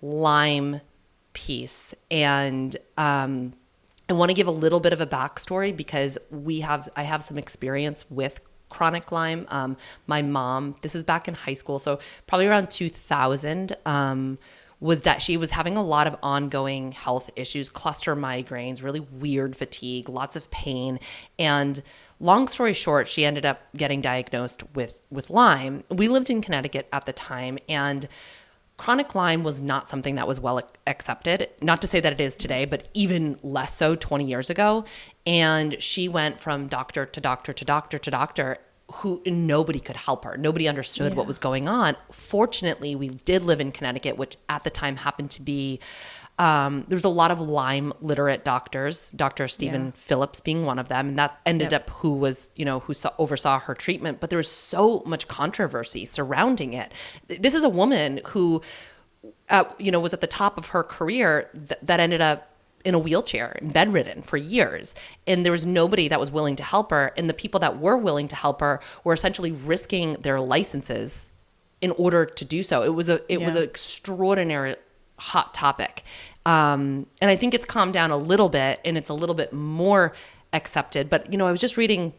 [0.01, 0.81] Lyme
[1.33, 3.53] piece, and um,
[4.09, 7.23] I want to give a little bit of a backstory because we have I have
[7.23, 9.45] some experience with chronic Lyme.
[9.49, 13.75] Um, my mom, this is back in high school, so probably around 2000.
[13.85, 14.37] Um,
[14.79, 19.55] was that she was having a lot of ongoing health issues, cluster migraines, really weird
[19.55, 20.99] fatigue, lots of pain.
[21.39, 21.81] And
[22.19, 25.83] long story short, she ended up getting diagnosed with, with Lyme.
[25.89, 28.07] We lived in Connecticut at the time, and
[28.77, 31.49] chronic Lyme was not something that was well accepted.
[31.59, 34.85] Not to say that it is today, but even less so 20 years ago.
[35.25, 38.57] And she went from doctor to doctor to doctor to doctor
[38.93, 40.37] who nobody could help her.
[40.37, 41.17] Nobody understood yeah.
[41.17, 41.95] what was going on.
[42.11, 45.79] Fortunately, we did live in Connecticut, which at the time happened to be
[46.39, 49.47] um, there's a lot of Lyme literate doctors, Dr.
[49.47, 49.91] Stephen yeah.
[49.95, 51.83] Phillips being one of them, and that ended yep.
[51.83, 54.19] up who was you know who saw, oversaw her treatment.
[54.19, 56.91] But there was so much controversy surrounding it.
[57.27, 58.61] This is a woman who,
[59.49, 62.51] uh, you know, was at the top of her career th- that ended up
[62.85, 64.95] in a wheelchair, and bedridden for years.
[65.25, 67.11] And there was nobody that was willing to help her.
[67.17, 71.29] And the people that were willing to help her were essentially risking their licenses
[71.81, 72.81] in order to do so.
[72.81, 73.45] It was a it yeah.
[73.45, 74.75] was an extraordinary
[75.19, 76.03] hot topic.
[76.45, 79.51] Um, and I think it's calmed down a little bit and it's a little bit
[79.51, 80.13] more
[80.53, 81.09] accepted.
[81.09, 82.13] But, you know, I was just reading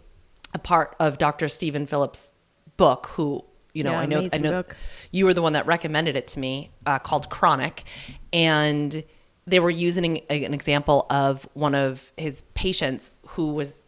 [0.53, 1.49] a part of Dr.
[1.49, 2.35] Stephen Phillips'
[2.77, 4.77] book, who, you know, Yeah, I know, I know book.
[5.13, 7.85] you were the one that recommended it to me, uh, called Chronic.
[8.33, 9.03] And
[9.49, 13.83] they were using an example of one of his patients who was,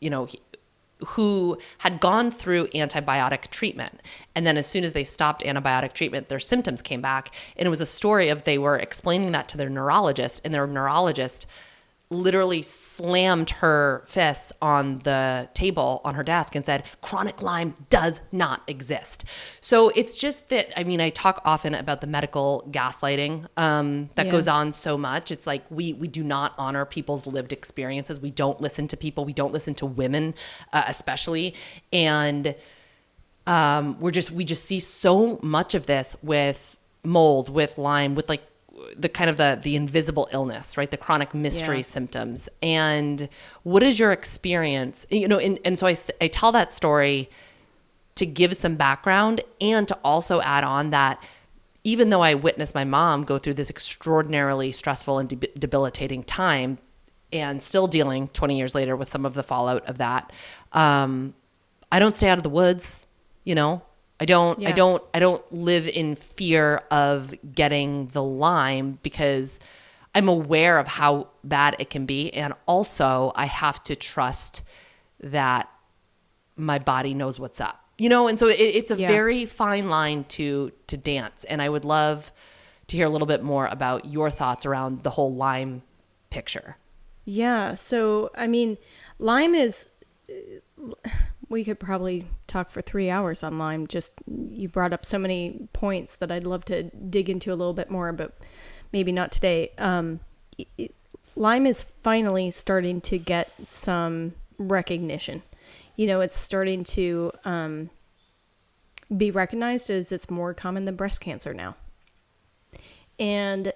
[0.00, 0.28] you know,
[1.06, 4.00] who had gone through antibiotic treatment.
[4.34, 7.34] And then as soon as they stopped antibiotic treatment, their symptoms came back.
[7.56, 10.66] And it was a story of they were explaining that to their neurologist, and their
[10.66, 11.46] neurologist
[12.12, 18.20] literally slammed her fists on the table on her desk and said, chronic Lyme does
[18.32, 19.24] not exist.
[19.60, 24.26] So it's just that, I mean, I talk often about the medical gaslighting um, that
[24.26, 24.32] Yeah.
[24.32, 25.30] goes on so much.
[25.30, 28.20] It's like we, we do not honor people's lived experiences.
[28.20, 29.24] We don't listen to people.
[29.24, 30.34] We don't listen to women,
[30.72, 31.54] uh, especially.
[31.92, 32.56] And
[33.46, 38.28] um, we're just we just see so much of this with mold, with Lyme, with
[38.28, 38.42] like
[38.96, 40.90] the kind of the the invisible illness, right?
[40.90, 41.82] The chronic mystery Yeah.
[41.82, 42.48] symptoms.
[42.62, 43.28] And
[43.62, 45.06] what is your experience?
[45.10, 47.28] You know, and, and so I, I tell that story
[48.16, 51.22] to give some background and to also add on that
[51.82, 56.76] even though I witnessed my mom go through this extraordinarily stressful and deb debilitating time
[57.32, 60.30] and still dealing 20 years later with some of the fallout of that,
[60.72, 61.32] um,
[61.90, 63.06] I don't stay out of the woods,
[63.44, 63.82] you know?
[64.20, 69.58] I don't I don't I don't live in fear of getting the Lyme because
[70.14, 74.62] I'm aware of how bad it can be and also I have to trust
[75.20, 75.68] that
[76.56, 79.06] my body knows what's up you know and so it, it's a Yeah.
[79.08, 82.32] very fine line to to dance and i would love
[82.88, 85.82] to hear a little bit more about your thoughts around the whole lyme
[86.30, 86.76] picture
[87.24, 87.74] Yeah.
[87.76, 88.76] So, I mean,
[89.18, 89.90] Lyme is.
[91.50, 93.86] We could probably talk for three hours on Lyme.
[93.88, 94.14] Just
[94.50, 97.90] you brought up so many points that I'd love to dig into a little bit
[97.90, 98.38] more, but
[98.92, 99.72] maybe not today.
[99.76, 100.20] Um,
[100.78, 100.94] it-
[101.36, 105.42] Lyme is finally starting to get some recognition.
[105.96, 107.90] You know, it's starting to um,
[109.16, 111.76] be recognized as it's more common than breast cancer now.
[113.18, 113.72] And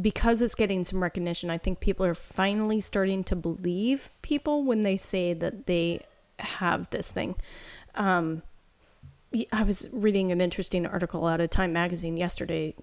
[0.00, 4.80] because it's getting some recognition, I think people are finally starting to believe people when
[4.82, 6.04] they say that they
[6.42, 7.34] have this thing.
[7.94, 8.42] Um,
[9.50, 12.74] I was reading an interesting article out of Time magazine yesterday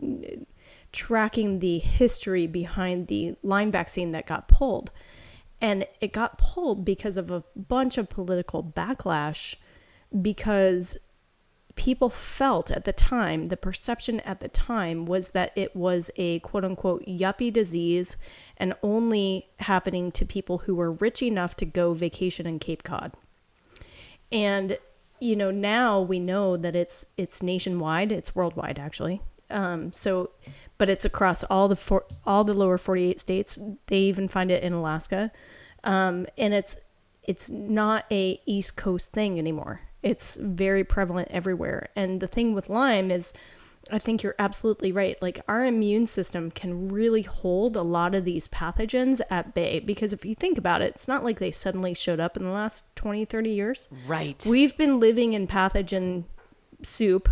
[0.91, 4.91] tracking the history behind the Lyme vaccine that got pulled.
[5.61, 9.55] And it got pulled because of a bunch of political backlash
[10.21, 10.97] because
[11.75, 16.39] people felt at the time, the perception at the time was that it was a
[16.39, 18.17] quote unquote yuppie disease
[18.57, 23.13] and only happening to people who were rich enough to go vacation in Cape Cod.
[24.31, 24.77] And
[25.19, 29.21] you know, now we know that it's it's nationwide, it's worldwide actually.
[29.51, 30.29] Um, so,
[30.77, 33.59] but it's across all the for, all the lower 48 states.
[33.87, 35.31] They even find it in Alaska,
[35.83, 36.77] um, and it's
[37.23, 39.81] it's not a East Coast thing anymore.
[40.01, 41.89] It's very prevalent everywhere.
[41.95, 43.33] And the thing with Lyme is,
[43.91, 45.19] I think you're absolutely right.
[45.21, 50.13] Like our immune system can really hold a lot of these pathogens at bay because
[50.13, 52.85] if you think about it, it's not like they suddenly showed up in the last
[52.95, 53.87] 20, 30 years.
[54.05, 56.25] right We've been living in pathogen
[56.83, 57.29] soup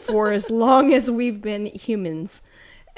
[0.00, 2.42] for as long as we've been humans.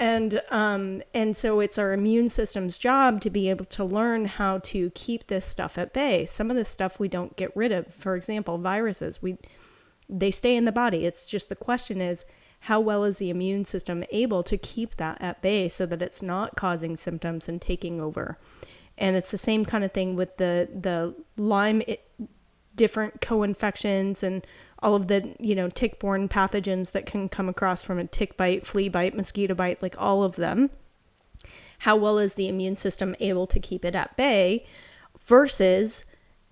[0.01, 4.59] And um, and so it's our immune system's job to be able to learn how
[4.59, 6.25] to keep this stuff at bay.
[6.25, 7.93] Some of this stuff we don't get rid of.
[7.93, 9.39] For example, viruses, we
[10.09, 11.05] they stay in the body.
[11.05, 12.25] It's just the question is
[12.61, 16.23] how well is the immune system able to keep that at bay so that it's
[16.23, 18.39] not causing symptoms and taking over.
[18.97, 21.99] And it's the same kind of thing with the the Lyme i
[22.75, 24.47] different co-infections and
[24.81, 28.65] all of the you know tick-borne pathogens that can come across from a tick bite,
[28.65, 30.71] flea bite, mosquito bite, like all of them.
[31.81, 34.67] How well is the immune system able to keep it at bay
[35.27, 36.05] versus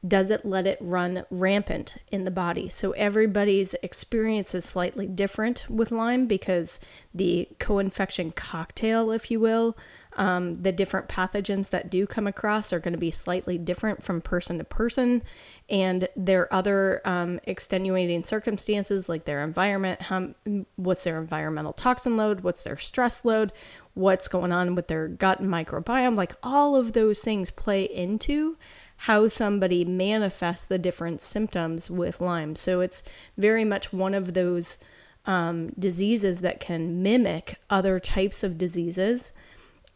[0.07, 2.69] does it let it run rampant in the body?
[2.69, 6.81] So everybody's experience is slightly different with Lyme because
[7.15, 9.77] the co-infection cocktail, if you will,
[10.17, 14.21] um, the different pathogens that do come across are going to be slightly different from
[14.21, 15.23] person to person,
[15.69, 20.01] and their other um, extenuating circumstances like their environment.
[20.01, 20.29] How,
[20.77, 22.41] what's their environmental toxin load?
[22.41, 23.53] What's their stress load?
[23.93, 26.17] What's going on with their gut microbiome?
[26.17, 28.57] Like all of those things play into
[28.97, 32.57] how somebody manifests the different symptoms with Lyme.
[32.57, 33.03] So it's
[33.37, 34.79] very much one of those
[35.27, 39.33] um, diseases that can mimic other types of diseases.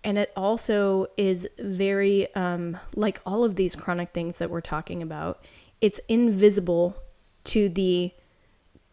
[0.02, 5.02] And it also is very, um, like all of these chronic things that we're talking
[5.02, 5.44] about,
[5.80, 6.96] it's invisible
[7.44, 8.12] to the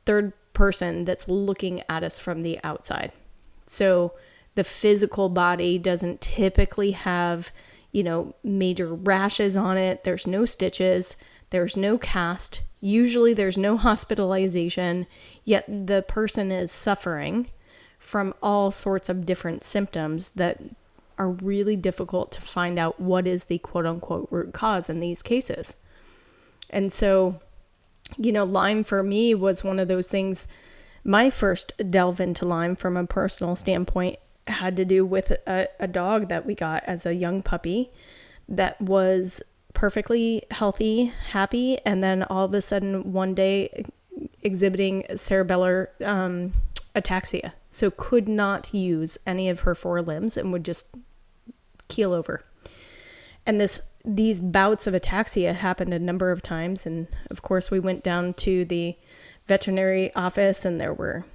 [0.06, 3.12] third person that's looking at us from the outside.
[3.66, 4.14] So
[4.56, 7.52] the physical body doesn't typically have,
[7.98, 10.04] you know, major rashes on it.
[10.04, 11.18] There's no stitches,
[11.50, 12.62] there's no cast.
[12.80, 15.08] Usually there's no hospitalization,
[15.46, 17.50] yet the person is suffering
[17.98, 20.62] from all sorts of different symptoms that
[21.18, 25.24] are really difficult to find out what is the quote unquote root cause in these
[25.24, 25.76] cases.
[26.70, 27.42] And so,
[28.16, 30.48] you know, Lyme for me was one of those things.
[31.04, 34.20] My first delve into Lyme from a personal standpoint
[34.50, 37.92] had to do with a, a dog that we got as a young puppy
[38.50, 39.42] that was
[39.74, 43.86] perfectly healthy, happy, and then all of a sudden one day
[44.42, 46.54] exhibiting cerebellar um,
[46.96, 47.52] ataxia.
[47.70, 50.88] So could not use any of her four limbs and would just
[51.88, 52.44] keel over.
[53.46, 57.80] And this these bouts of ataxia happened a number of times and of course we
[57.80, 58.96] went down to the
[59.48, 61.26] veterinary office and there were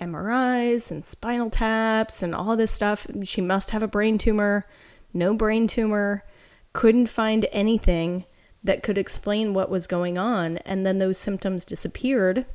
[0.00, 3.06] MRIs and spinal taps and all this stuff.
[3.22, 4.66] She must have a brain tumor.
[5.12, 6.24] No brain tumor.
[6.72, 8.24] Couldn't find anything
[8.64, 10.58] that could explain what was going on.
[10.58, 12.46] And then those symptoms disappeared.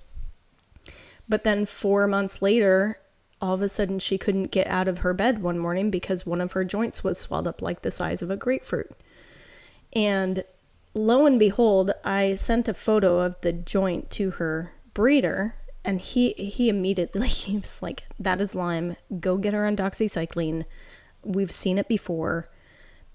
[1.29, 2.99] But then four months later,
[3.41, 6.41] all of a sudden she couldn't get out of her bed one morning because one
[6.41, 8.91] of her joints was swelled up like the size of a grapefruit.
[9.93, 10.43] And
[10.93, 15.55] lo and behold, I sent a photo of the joint to her breeder
[15.88, 20.63] and he he immediately he was like that is lyme go get her on doxycycline
[21.23, 22.47] we've seen it before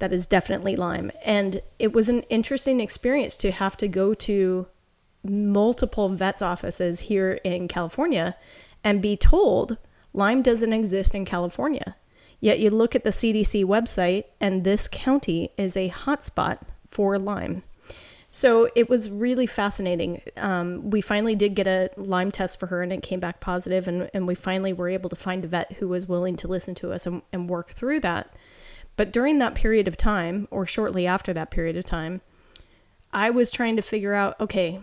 [0.00, 4.66] that is definitely lyme and it was an interesting experience to have to go to
[5.24, 8.36] multiple vets offices here in California
[8.82, 9.76] and be told
[10.12, 11.96] Lyme doesn't exist in California.
[12.40, 16.58] Yet you look at the CDC website, and this county is a hotspot
[16.88, 17.62] for Lyme.
[18.34, 20.22] So it was really fascinating.
[20.38, 23.86] Um, we finally did get a Lyme test for her, and it came back positive,
[23.86, 26.74] and, and we finally were able to find a vet who was willing to listen
[26.76, 28.34] to us and, and work through that.
[28.96, 32.22] But during that period of time, or shortly after that period of time,
[33.12, 34.80] I was trying to figure out okay,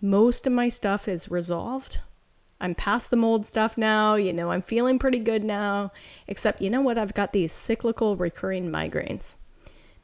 [0.00, 2.00] most of my stuff is resolved.
[2.60, 4.14] I'm past the mold stuff now.
[4.14, 5.92] You know, I'm feeling pretty good now.
[6.28, 6.98] Except, you know what?
[6.98, 9.34] I've got these cyclical recurring migraines.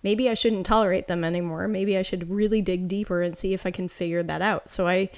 [0.02, 1.68] Maybe I shouldn't tolerate them anymore.
[1.68, 4.70] Maybe I should really dig deeper and see if I can figure that out.
[4.70, 5.10] So I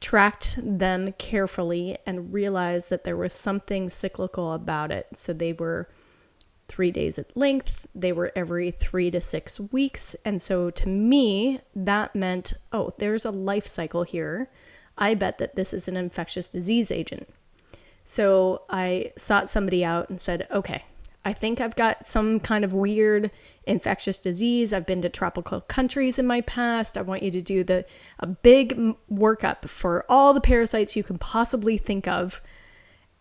[0.00, 5.06] tracked them carefully and realized that there was something cyclical about it.
[5.14, 5.88] So they were
[6.68, 10.16] three days at length, they were every three to six weeks.
[10.24, 14.50] And so to me, that meant, oh, there's a life cycle here
[14.98, 17.28] I bet that this is an infectious disease agent.
[18.04, 20.84] So I sought somebody out and said, okay,
[21.26, 23.32] I think I've got some kind of weird
[23.64, 24.72] infectious disease.
[24.72, 26.96] I've been to tropical countries in my past.
[26.96, 27.84] I want you to do the
[28.20, 28.78] a big
[29.10, 32.40] workup for all the parasites you can possibly think of.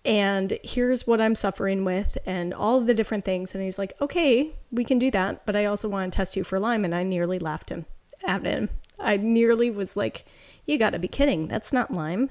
[0.05, 3.55] And here's what I'm suffering with and all the different things.
[3.55, 5.43] And he's like, okay, we can do that.
[5.47, 6.85] But I also want to test you for Lyme.
[6.85, 7.87] And I nearly laughed him
[8.23, 8.69] at him.
[8.99, 10.25] I nearly was like,
[10.67, 11.47] you got to be kidding.
[11.47, 12.29] That's not Lyme.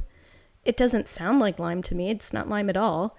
[0.65, 2.11] It doesn't sound like Lyme to me.
[2.11, 3.17] It's not Lyme at all.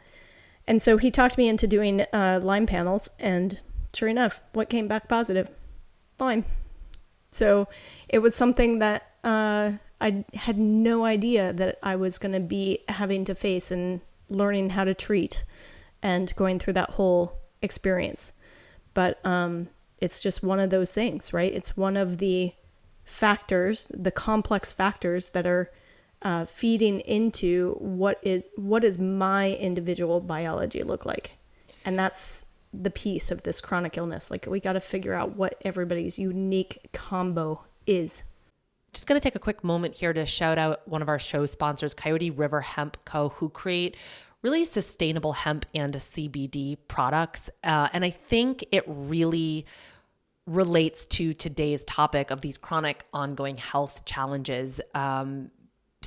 [0.67, 3.59] And so he talked me into doing uh, Lyme panels, and
[3.93, 5.49] sure enough, what came back positive?
[6.19, 6.45] Lyme.
[7.31, 7.67] So
[8.09, 12.79] it was something that uh, I had no idea that I was going to be
[12.89, 15.45] having to face and learning how to treat
[16.01, 18.33] and going through that whole experience.
[18.93, 19.67] But um,
[19.99, 21.53] it's just one of those things, right?
[21.53, 22.53] It's one of the
[23.03, 25.71] factors, the complex factors that are
[26.25, 31.37] uh, feeding into what is what does my individual biology look like,
[31.85, 34.31] and that's the piece of this chronic illness.
[34.31, 38.23] Like we got to figure out what everybody's unique combo is.
[38.91, 41.45] Just going to take a quick moment here to shout out one of our show
[41.45, 43.95] sponsors, Coyote River Hemp Co., who create
[44.41, 47.49] really sustainable hemp and CBD products.
[47.63, 49.65] Uh, and I think it really
[50.47, 54.79] relates to today's topic of these chronic ongoing health challenges.
[54.93, 55.51] Um,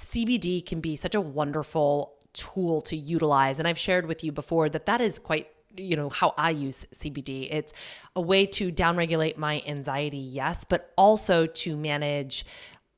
[0.03, 3.59] CBD can be such a wonderful tool to utilize.
[3.59, 6.87] And I've shared with you before that that is quite you know how I use
[6.95, 7.49] CBD.
[7.51, 7.73] It's
[8.17, 12.45] a way to downregulate my anxiety, yes, but also to manage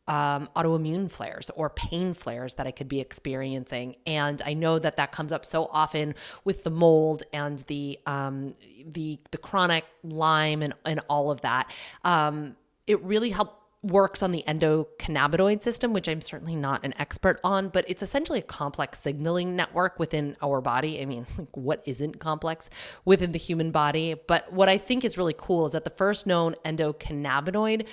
[0.09, 3.96] um, autoimmune flares or pain flares that I could be experiencing.
[4.07, 8.55] And I know that that comes up so often with the mold and the um,
[8.84, 11.70] the the chronic Lyme and and all of that.
[12.05, 17.40] Um, it really helped works on the endocannabinoid system, which I'm certainly not an expert
[17.42, 21.00] on, but it's essentially a complex signaling network within our body.
[21.00, 22.68] I mean, like what isn't complex
[23.04, 24.14] within the human body?
[24.26, 27.86] But what I think is really cool is that the first known endocannabinoid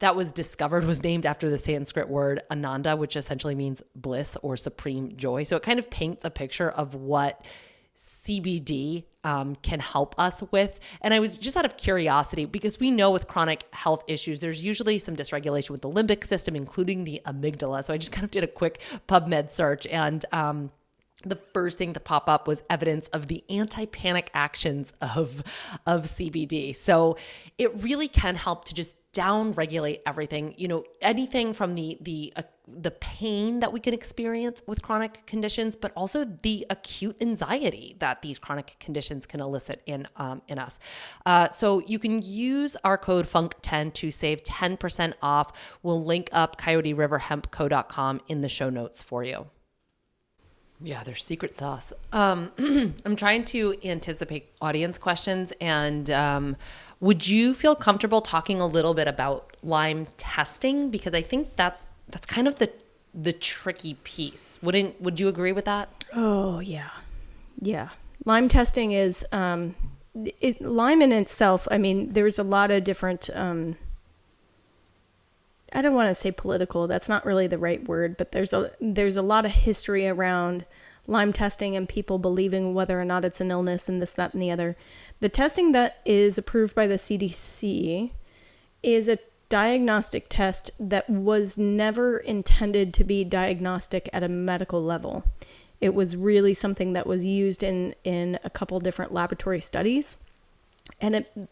[0.00, 4.56] that was discovered was named after the Sanskrit word ananda, which essentially means bliss or
[4.56, 5.44] supreme joy.
[5.44, 7.42] So it kind of paints a picture of what
[7.96, 10.80] CBD um, can help us with.
[11.00, 14.62] And I was just out of curiosity because we know with chronic health issues, there's
[14.62, 17.84] usually some dysregulation with the limbic system, including the amygdala.
[17.84, 20.70] So I just kind of did a quick PubMed search and, um,
[21.26, 25.42] the first thing to pop up was evidence of the anti-panic actions of
[25.86, 26.76] of CBD.
[26.76, 27.16] So
[27.56, 32.32] it really can help to just down regulate everything you know anything from the the
[32.66, 38.22] the pain that we can experience with chronic conditions but also the acute anxiety that
[38.22, 40.78] these chronic conditions can elicit in um, in us.
[41.26, 45.52] Uh, so you can use our code funk10 to save 10% off.
[45.82, 49.46] We'll link up coyoteriverhempco.com in the show notes for you.
[50.80, 51.92] Yeah, there's secret sauce.
[52.12, 52.50] Um,
[53.04, 56.56] I'm trying to anticipate audience questions, and um,
[57.00, 60.90] would you feel comfortable talking a little bit about Lyme testing?
[60.90, 62.70] Because I think that's that's kind of the
[63.14, 64.58] the tricky piece.
[64.62, 66.04] Wouldn't would you agree with that?
[66.12, 66.90] Oh yeah,
[67.60, 67.90] yeah.
[68.24, 69.74] Lyme testing is um,
[70.14, 71.68] it, Lyme in itself.
[71.70, 73.30] I mean, there's a lot of different.
[73.34, 73.76] Um,
[75.72, 76.86] I don't want to say political.
[76.86, 80.64] That's not really the right word, but there's a there's a lot of history around
[81.06, 84.42] Lyme testing and people believing whether or not it's an illness and this, that, and
[84.42, 84.76] the other.
[85.20, 88.10] The testing that is approved by the CDC
[88.82, 89.18] is a
[89.48, 95.24] diagnostic test that was never intended to be diagnostic at a medical level.
[95.80, 100.16] It was really something that was used in, in a couple different laboratory studies.
[101.00, 101.48] And it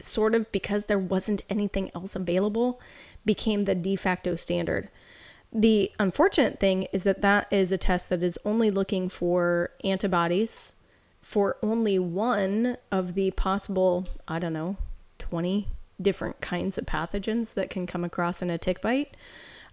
[0.00, 2.80] sort of, because there wasn't anything else available,
[3.24, 4.88] became the de facto standard.
[5.52, 10.74] The unfortunate thing is that that is a test that is only looking for antibodies
[11.20, 14.76] for only one of the possible, I don't know,
[15.18, 15.68] 20
[16.00, 19.16] different kinds of pathogens that can come across in a tick bite.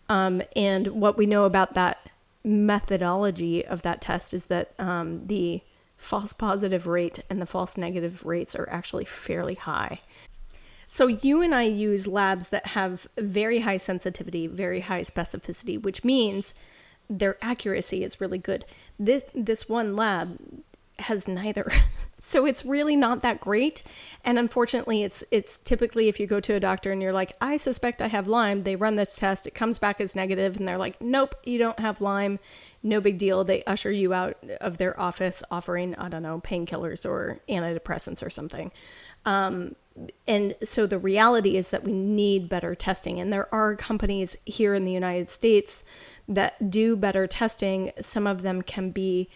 [0.09, 2.09] Um, and what we know about that
[2.43, 5.61] methodology of that test is that um, the
[5.97, 9.99] false positive rate and the false negative rates are actually fairly high.
[10.88, 16.03] So you and I use labs that have very high sensitivity, very high specificity, which
[16.03, 16.53] means
[17.09, 18.65] their accuracy is really good.
[18.99, 20.38] This this one lab
[21.06, 21.72] has neither.
[22.20, 23.84] so it's really not that great.
[24.24, 27.58] And unfortunately, it's it's typically if you go to a doctor and you're like, "I
[27.58, 30.78] suspect I have Lyme." They run this test, it comes back as negative and they're
[30.78, 32.39] like, "Nope, you don't have Lyme."
[32.84, 33.43] No big deal.
[33.43, 38.30] They usher you out of their office offering, I don't know, painkillers or antidepressants or
[38.30, 38.72] something.
[39.26, 39.76] Um,
[40.28, 44.74] and so the reality is that we need better testing and there are companies here
[44.74, 45.86] in the united states
[46.28, 49.30] that do better testing some of them can be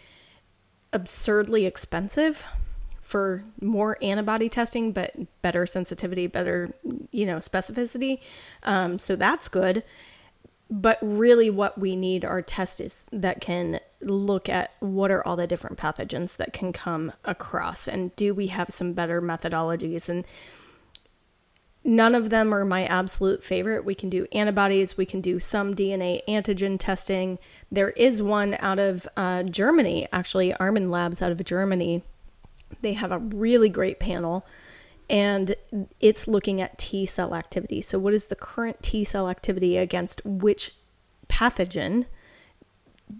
[0.94, 2.44] absurdly expensive
[3.02, 6.74] for more antibody testing but better sensitivity better
[7.12, 8.20] you know specificity.
[8.64, 9.84] Um, so that's good.
[10.72, 15.48] But really what we need are tests that can look at what are all the
[15.48, 20.10] different pathogens that can come across and do we have some better methodologies?
[20.10, 20.26] And
[21.84, 25.74] none of them are my absolute favorite we can do antibodies we can do some
[25.74, 27.40] dna antigen testing
[27.72, 32.04] there is one out of uh, germany actually ArminLabs out of germany
[32.82, 34.46] they have a really great panel
[35.10, 35.56] and
[36.00, 37.82] it's looking at T cell activity.
[37.82, 40.76] So, what is the current T cell activity against which
[41.28, 42.06] pathogen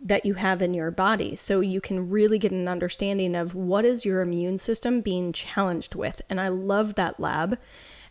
[0.03, 1.36] that you have in your body?
[1.36, 5.95] So, you can really get an understanding of what is your immune system being challenged
[5.95, 6.22] with.
[6.30, 7.57] And I love that lab.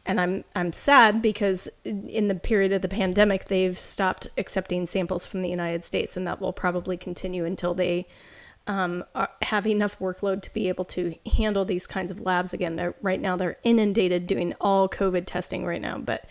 [0.08, 5.26] And I'm I'm sad because in the period of the pandemic, they've stopped accepting samples
[5.26, 8.08] from the United States, and that will probably continue until they
[8.66, 9.04] um,
[9.42, 12.76] have enough workload to be able to handle these kinds of labs again.
[12.76, 16.24] They're right now they're inundated doing all COVID testing right now, but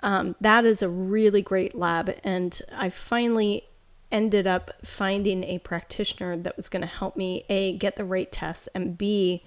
[0.00, 3.64] um, that is a really great lab, and I finally
[4.10, 8.32] ended up finding a practitioner that was going to help me a get the right
[8.32, 9.44] tests and b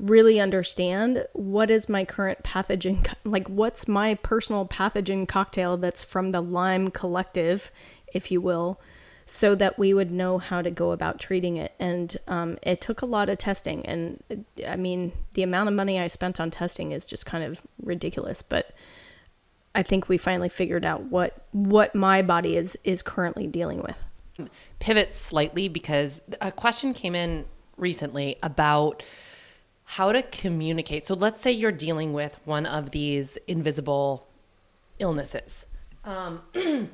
[0.00, 6.32] really understand what is my current pathogen like what's my personal pathogen cocktail that's from
[6.32, 7.70] the Lyme collective
[8.12, 8.80] if you will
[9.32, 11.72] so that we would know how to go about treating it.
[11.78, 13.86] And um, it took a lot of testing.
[13.86, 14.20] And
[14.66, 18.42] I mean, the amount of money I spent on testing is just kind of ridiculous.
[18.42, 18.74] But
[19.72, 24.50] I think we finally figured out what what my body is is currently dealing with.
[24.80, 27.44] Pivot slightly because a question came in
[27.76, 29.04] recently about
[29.94, 31.04] how to communicate.
[31.04, 34.28] So let's say you're dealing with one of these invisible
[35.00, 35.66] illnesses.
[36.04, 36.42] Um,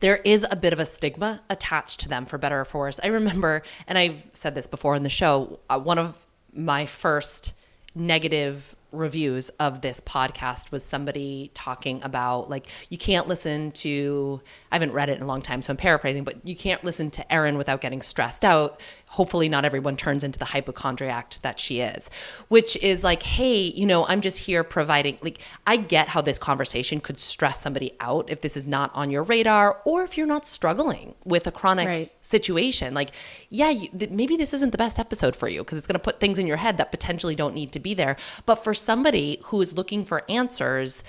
[0.00, 2.98] there is a bit of a stigma attached to them for better or for worse.
[3.00, 7.54] I remember, and I've said this before in the show, uh, one of my first
[7.94, 14.40] negative reviews of this podcast was somebody talking about like you can't listen to
[14.70, 17.10] I haven't read it in a long time so I'm paraphrasing but you can't listen
[17.12, 18.80] to Erin without getting stressed out
[19.12, 22.08] hopefully not everyone turns into the hypochondriac that she is
[22.48, 26.38] which is like hey you know i'm just here providing like i get how this
[26.38, 30.26] conversation could stress somebody out if this is not on your radar or if you're
[30.26, 32.12] not struggling with a chronic Right.
[32.20, 33.10] situation like
[33.50, 36.02] yeah you, th- maybe this isn't the best episode for you because it's going to
[36.02, 39.40] put things in your head that potentially don't need to be there but for somebody
[39.44, 41.04] who is looking for answers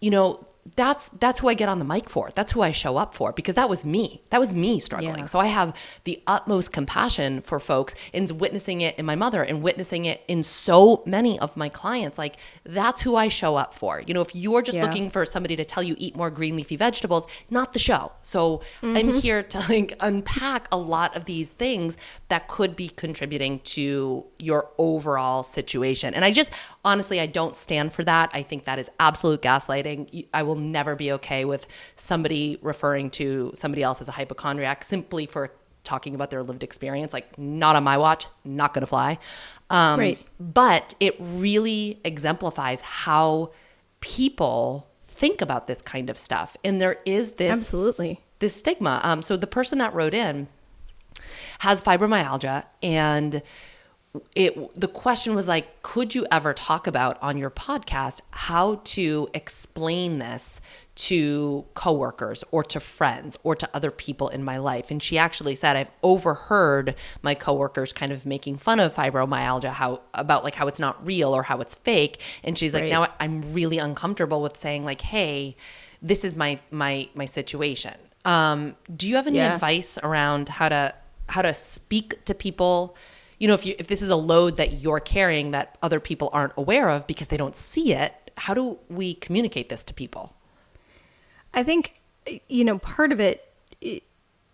[0.00, 0.46] you know
[0.76, 2.30] that's that's who I get on the mic for.
[2.34, 4.22] That's who I show up for because that was me.
[4.30, 5.20] That was me struggling.
[5.20, 5.24] Yeah.
[5.26, 9.62] So I have the utmost compassion for folks and witnessing it in my mother and
[9.62, 12.18] witnessing it in so many of my clients.
[12.18, 14.02] Like that's who I show up for.
[14.06, 14.84] You know, if you're just Yeah.
[14.84, 18.12] looking for somebody to tell you eat more green leafy vegetables, not the show.
[18.22, 19.18] So I'm Mm-hmm.
[19.20, 21.96] here to like unpack a lot of these things
[22.28, 26.14] that could be contributing to your overall situation.
[26.14, 26.50] And I just
[26.84, 28.30] honestly I don't stand for that.
[28.34, 30.26] I think that is absolute gaslighting.
[30.34, 35.26] I will never be okay with somebody referring to somebody else as a hypochondriac simply
[35.26, 35.52] for
[35.84, 37.12] talking about their lived experience.
[37.12, 39.18] Like not on my watch, not to fly.
[39.70, 40.26] Um, Right.
[40.38, 43.52] But it really exemplifies how
[44.00, 46.56] people think about this kind of stuff.
[46.62, 48.20] And there is this Absolutely.
[48.38, 49.00] this stigma.
[49.02, 50.48] Um, so the person that wrote in
[51.60, 53.42] has fibromyalgia and
[54.34, 59.28] it the question was like could you ever talk about on your podcast how to
[59.34, 60.60] explain this
[60.94, 65.54] to coworkers or to friends or to other people in my life and she actually
[65.54, 70.66] said I've overheard my coworkers kind of making fun of fibromyalgia how about like how
[70.66, 72.90] it's not real or how it's fake and she's like Right.
[72.90, 75.54] now I'm really uncomfortable with saying like hey
[76.00, 77.94] this is my my my situation
[78.24, 79.54] um do you have any Yeah.
[79.54, 80.94] advice around how to
[81.28, 82.96] how to speak to people
[83.38, 86.30] you know if you if this is a load that you're carrying that other people
[86.32, 90.34] aren't aware of because they don't see it how do we communicate this to people?
[91.52, 92.00] I think,
[92.48, 94.00] you know, part of it, i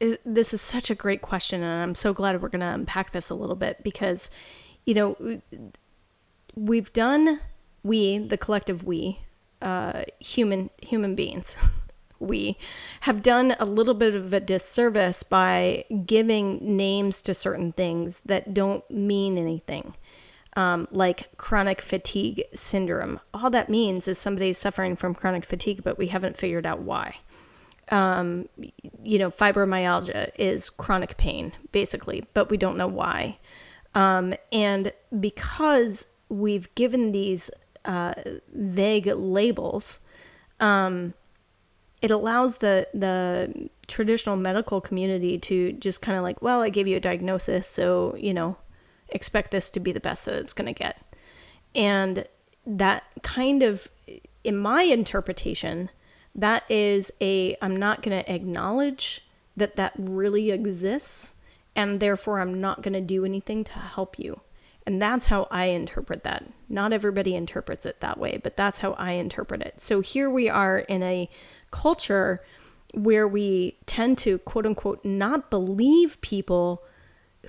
[0.01, 3.13] i this is such a great question, and I'm so glad we're going to unpack
[3.13, 4.31] this a little bit because,
[4.87, 5.41] you know,
[6.55, 7.41] we've done
[7.83, 9.21] we, the collective we,
[9.63, 11.57] uh, human human beings,
[12.19, 12.57] we
[13.01, 18.55] have done a little bit of a disservice by giving names to certain things that
[18.55, 19.95] don't mean anything
[20.57, 23.21] um, like chronic fatigue syndrome.
[23.33, 27.17] All that means is somebody's suffering from chronic fatigue, but we haven't figured out why.
[27.91, 28.49] Um,
[29.03, 33.39] you know, fibromyalgia is chronic pain, basically, but we don't know why.
[33.95, 37.51] Um, and because we've given these
[37.85, 38.15] uh,
[38.55, 40.01] vague labels,
[40.61, 41.15] um,
[42.05, 46.87] it allows the the traditional medical community to just kind of like, well, I gave
[46.87, 48.59] you a diagnosis, so you know,
[49.09, 51.01] expect this to be the best that it's going to get.
[51.75, 52.27] And
[52.67, 53.89] that kind of,
[54.45, 55.89] in my interpretation,
[56.35, 59.27] that is a, I'm not going to acknowledge
[59.57, 61.37] that that really exists,
[61.75, 64.41] and therefore I'm not going to do anything to help you.
[64.87, 66.45] And that's how I interpret that.
[66.69, 69.81] Not everybody interprets it that way, but that's how I interpret it.
[69.81, 71.31] So here we are in a
[71.75, 72.41] culture
[72.95, 76.85] where we tend to quote unquote not believe people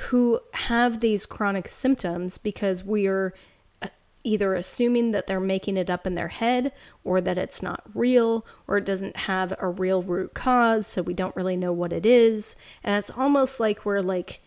[0.09, 3.35] who have these chronic symptoms because we are
[3.83, 3.87] uh,
[4.23, 6.71] either assuming that they're making it up in their head
[7.03, 11.13] or that it's not real or it doesn't have a real root cause so we
[11.13, 12.55] don't really know what it is.
[12.83, 14.41] And it's almost like we're like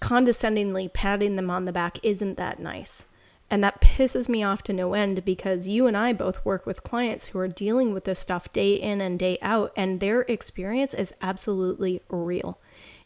[0.00, 3.06] condescendingly patting them on the back isn't that nice
[3.50, 6.84] and that pisses me off to no end because you and I both work with
[6.84, 10.94] clients who are dealing with this stuff day in and day out, and their experience
[10.94, 12.60] is absolutely real.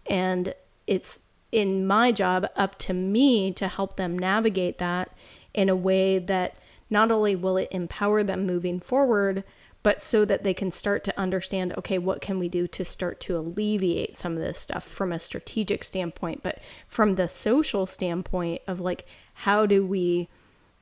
[0.07, 0.55] And
[0.87, 1.21] it's
[1.51, 5.17] in my job up to me to help them navigate that
[5.55, 6.57] in a way that
[6.91, 9.45] not only will it empower them moving forward,
[9.83, 13.21] but so that they can start to understand okay, what can we do to start
[13.21, 18.61] to alleviate some of this stuff from a strategic standpoint, but from the social standpoint
[18.67, 20.29] of like, how do we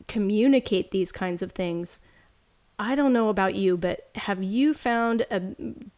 [0.08, 2.00] communicate these kinds of things?
[2.78, 5.42] I don't know about you, but have you found a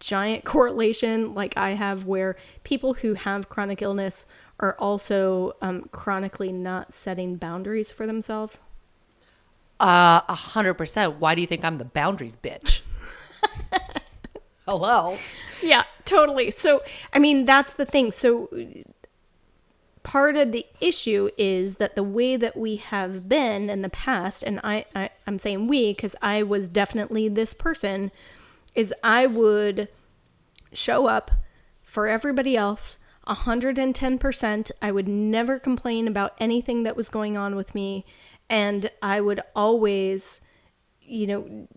[0.00, 4.26] giant correlation like I have where people who have chronic illness
[4.61, 8.61] are also um, chronically not setting boundaries for themselves?
[9.80, 12.82] uh a hundred percent why do you think i'm the boundaries bitch
[14.66, 15.18] hello
[15.62, 16.50] Yeah, totally.
[16.50, 16.82] So,
[17.12, 18.11] I mean, that's the thing.
[18.11, 18.48] So,
[20.05, 24.44] part of the issue is that the way that we have been in the past,
[24.44, 28.12] and I, I I'm saying we because I was definitely this person,
[28.76, 29.88] is I would
[30.72, 31.32] show up
[31.82, 34.70] for everybody else 110%.
[34.82, 38.05] I would never complain about anything that was going on with me.
[38.50, 40.42] And I would always,
[41.00, 41.68] you know,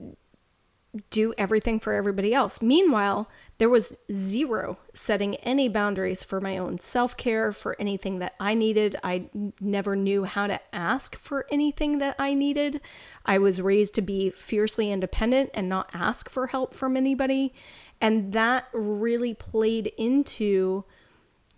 [1.10, 2.62] do everything for everybody else.
[2.62, 8.36] Meanwhile, there was zero setting any boundaries for my own self care, for anything that
[8.40, 8.96] I needed.
[9.04, 9.30] I
[9.60, 12.82] never knew how to ask for anything that I needed.
[13.26, 17.54] I was raised to be fiercely independent and not ask for help from anybody.
[18.00, 20.86] And that really played into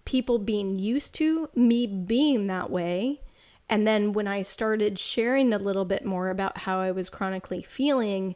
[0.06, 3.22] people being used to me being that way.
[3.70, 7.62] And then when I started sharing a little bit more about how I was chronically
[7.62, 8.36] feeling,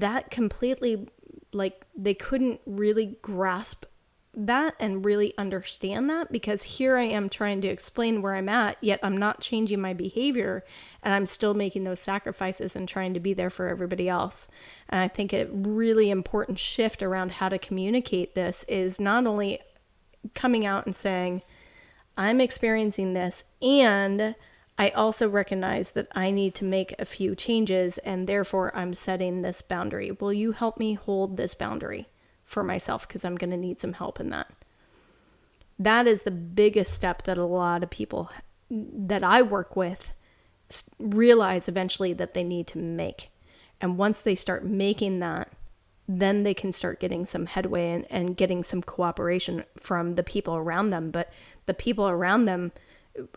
[0.00, 1.08] that completely
[1.52, 3.84] like they couldn't really grasp
[4.36, 8.76] that and really understand that because here I am trying to explain where I'm at,
[8.80, 10.64] yet I'm not changing my behavior
[11.02, 14.48] and I'm still making those sacrifices and trying to be there for everybody else.
[14.88, 19.60] And I think a really important shift around how to communicate this is not only
[20.34, 21.42] coming out and saying,
[22.16, 24.34] I'm experiencing this and
[24.76, 29.42] I also recognize that I need to make a few changes and therefore I'm setting
[29.42, 30.10] this boundary.
[30.10, 32.08] Will you help me hold this boundary
[32.44, 33.06] for myself?
[33.06, 34.50] Because I'm going to need some help in that.
[35.78, 38.30] That is the biggest step that a lot of people
[38.70, 40.12] that I work with
[40.98, 43.30] realize eventually that they need to make.
[43.80, 45.52] And once they start making that,
[46.08, 50.54] then they can start getting some headway and, and getting some cooperation from the people
[50.54, 51.10] around them.
[51.10, 51.30] But
[51.66, 52.72] the people around them,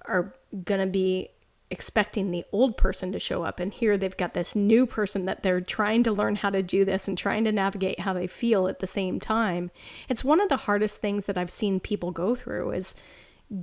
[0.06, 1.30] are going to be
[1.70, 3.60] expecting the old person to show up.
[3.60, 6.86] And here they've got this new person that they're trying to learn how to do
[6.86, 9.72] this and trying to navigate how they feel at the same time.
[10.08, 12.96] It's one of the hardest things that i've seen people go through is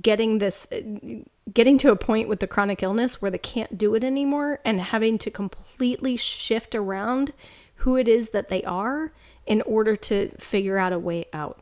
[0.01, 0.67] getting this
[1.53, 4.81] getting to a point with the chronic illness where they can't do it anymore and
[4.81, 7.33] having to completely shift around
[7.77, 9.11] who it is that they are
[9.45, 11.59] in order to figure out a way out.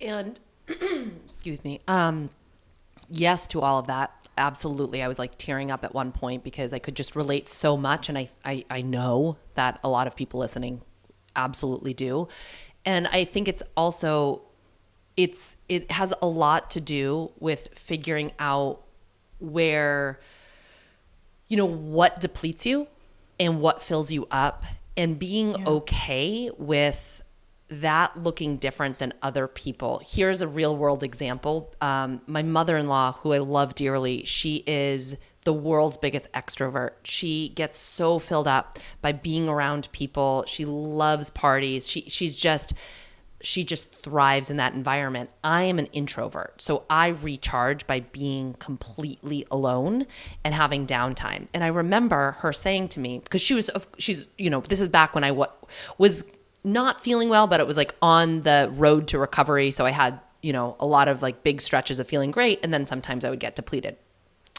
[0.00, 0.38] And
[1.24, 2.30] excuse me um
[3.08, 4.12] yes to all of that.
[4.36, 5.02] Absolutely.
[5.02, 8.08] I was like tearing up at one point because I could just relate so much.
[8.08, 10.82] And I, I, I know that a lot of people listening
[11.34, 12.28] absolutely do.
[12.84, 14.42] And I think it's also,
[15.16, 18.82] it's, it has a lot to do with figuring out
[19.40, 20.20] where,
[21.48, 22.86] you know, what depletes you
[23.40, 24.62] and what fills you up
[24.96, 25.66] and being yeah.
[25.66, 27.22] okay with
[27.68, 30.00] that looking different than other people.
[30.04, 31.72] Here's a real world example.
[31.80, 36.92] Um, my mother in law, who I love dearly, she is the world's biggest extrovert.
[37.04, 40.44] She gets so filled up by being around people.
[40.46, 41.88] She loves parties.
[41.88, 42.74] She she's just
[43.40, 45.30] she just thrives in that environment.
[45.44, 46.60] I am an introvert.
[46.60, 50.06] So I recharge by being completely alone
[50.42, 51.46] and having downtime.
[51.54, 54.88] And I remember her saying to me because she was she's you know, this is
[54.88, 55.32] back when I
[55.98, 56.24] was
[56.64, 59.70] not feeling well, but it was like on the road to recovery.
[59.70, 62.60] So I had, you know, a lot of like big stretches of feeling great.
[62.62, 63.96] And then sometimes I would get depleted.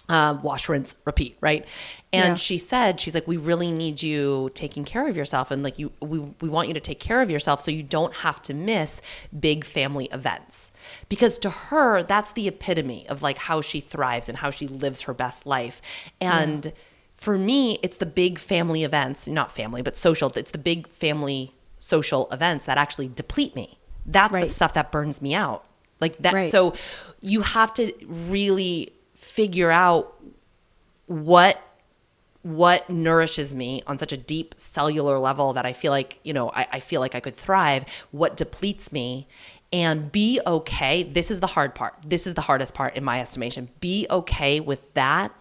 [0.07, 1.67] Uh, wash, rinse, repeat, right?
[2.11, 2.33] And yeah.
[2.33, 5.91] she said, she's like, we really need you taking care of yourself, and like you,
[6.01, 9.03] we we want you to take care of yourself so you don't have to miss
[9.39, 10.71] big family events,
[11.09, 15.01] because to her that's the epitome of like how she thrives and how she lives
[15.01, 15.79] her best life,
[16.19, 16.65] and.
[16.65, 16.71] Yeah.
[17.15, 20.31] For me, it's the big family events, not family, but social.
[20.37, 23.79] It's the big family social events that actually deplete me.
[24.05, 24.47] That's right.
[24.47, 25.65] the stuff that burns me out.
[25.99, 26.33] Like that.
[26.33, 26.51] Right.
[26.51, 26.75] So
[27.21, 30.15] you have to really figure out
[31.07, 31.61] what
[32.41, 36.49] what nourishes me on such a deep cellular level that I feel like, you know,
[36.51, 39.27] I, I feel like I could thrive, what depletes me,
[39.73, 41.03] and be okay.
[41.03, 41.95] This is the hard part.
[42.05, 43.67] This is the hardest part in my estimation.
[43.81, 45.33] Be okay with that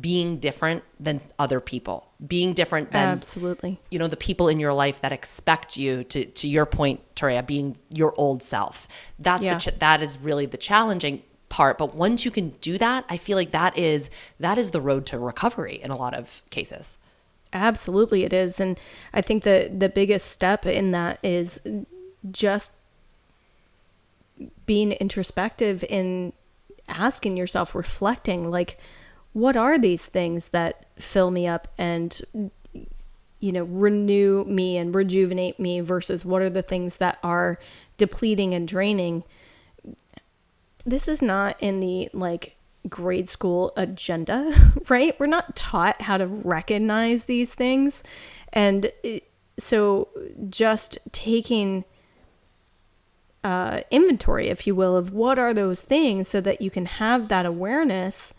[0.00, 3.78] being different than other people being different than absolutely.
[3.90, 7.46] you know the people in your life that expect you to to your point Toréa
[7.46, 8.88] being your old self.
[9.18, 9.54] That's yeah.
[9.54, 13.16] the ch- that is really the challenging part but once you can do that I
[13.16, 14.10] feel like that is
[14.40, 16.96] that is the road to recovery in a lot of cases.
[17.52, 18.80] Absolutely it is and
[19.12, 21.60] I think the the biggest step in that is
[22.30, 22.72] just
[24.64, 26.32] being introspective in
[26.88, 28.78] asking yourself reflecting like
[29.32, 32.20] what are these things that fill me up and
[33.40, 37.58] you know renew me and rejuvenate me versus what are the things that are
[37.98, 39.24] depleting and draining.
[40.84, 42.56] This is not in the like
[42.88, 44.54] grade school agenda
[44.88, 45.18] right?
[45.18, 48.04] We're not taught how to recognize these things.
[48.52, 48.90] And
[49.58, 50.08] so
[50.48, 51.84] just taking
[53.44, 57.28] uh, inventory if you will of what are those things so that you can have
[57.28, 58.34] that awareness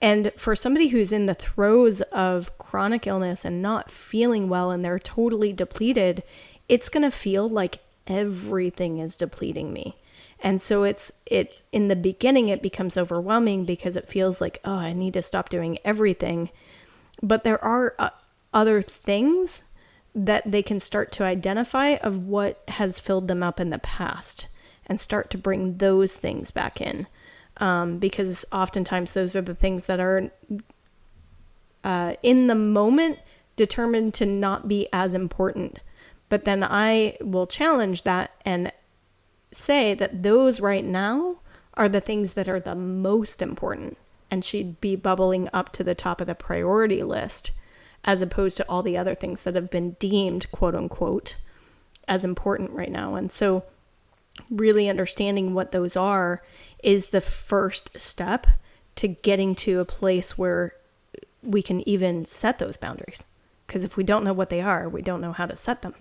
[0.00, 4.84] and for somebody who's in the throes of chronic illness and not feeling well and
[4.84, 6.22] they're totally depleted,
[6.68, 9.96] it's going to feel like everything is depleting me.
[10.42, 14.72] And so it's it's in the beginning it becomes overwhelming because it feels like oh
[14.74, 16.48] I need to stop doing everything.
[17.22, 18.10] But there are uh,
[18.54, 19.64] other things
[20.14, 24.48] that they can start to identify of what has filled them up in the past
[24.86, 27.06] and start to bring those things back in.
[27.60, 30.30] Um, because oftentimes those are the things that are
[31.84, 33.18] uh, in the moment
[33.56, 35.78] determined to not be as important.
[36.30, 38.72] But then I will challenge that and
[39.52, 41.36] say that those right now
[41.74, 43.98] are the things that are the most important
[44.30, 47.50] and she'd be bubbling up to the top of the priority list
[48.04, 51.36] as opposed to all the other things that have been deemed, quote unquote,
[52.08, 53.14] as important right now.
[53.14, 53.64] And so,
[54.48, 56.42] really understanding what those are
[56.82, 58.46] is the first step
[58.96, 60.74] to getting to a place where
[61.42, 63.24] we can even set those boundaries.
[63.66, 65.94] Because if we don't know what they are, we don't know how to set them.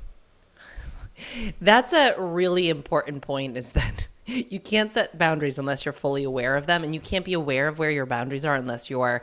[1.62, 6.56] That's a really important point is that you can't set boundaries unless you're fully aware
[6.56, 9.22] of them and you can't be aware of where your boundaries are unless you're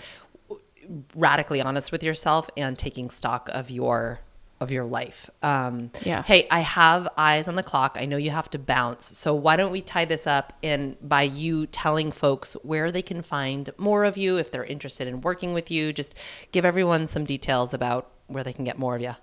[1.14, 4.20] radically honest with yourself and taking stock of your
[4.60, 5.28] of your life.
[5.42, 6.22] Um, yeah.
[6.22, 7.96] Hey, I have eyes on the clock.
[8.00, 9.16] I know you have to bounce.
[9.16, 13.22] So why don't we tie this up in by you telling folks where they can
[13.22, 15.92] find more of you if they're interested in working with you?
[15.92, 16.14] Just
[16.52, 19.16] give everyone some details about where they can get more of you.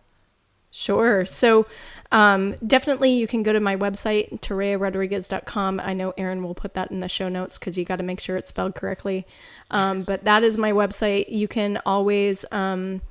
[0.75, 1.23] Sure.
[1.27, 1.67] So
[2.11, 5.79] um, definitely you can go to my website, torearodriguez.com.
[5.79, 8.19] I know Erin will put that in the show notes because you got to make
[8.19, 9.27] sure it's spelled correctly.
[9.69, 11.25] Um, but that is my website.
[11.29, 13.01] You can always, um,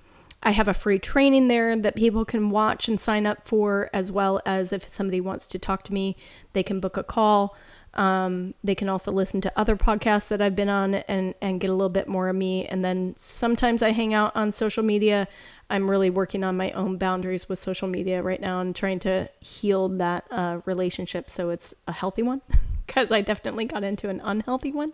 [0.43, 4.11] I have a free training there that people can watch and sign up for, as
[4.11, 6.17] well as if somebody wants to talk to me,
[6.53, 7.57] they can book a call.
[7.95, 11.69] Um, they can also listen to other podcasts that I've been on and, and get
[11.69, 12.67] a little bit more of me.
[12.67, 15.29] And then sometimes I hang out on social media.
[15.69, 19.29] I'm really working on my own boundaries with social media right now and trying to
[19.41, 22.41] heal that uh, relationship so it's a healthy one
[22.87, 24.93] because I definitely got into an unhealthy one.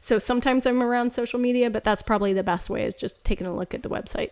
[0.00, 3.46] So sometimes I'm around social media, but that's probably the best way is just taking
[3.46, 4.30] a look at the website.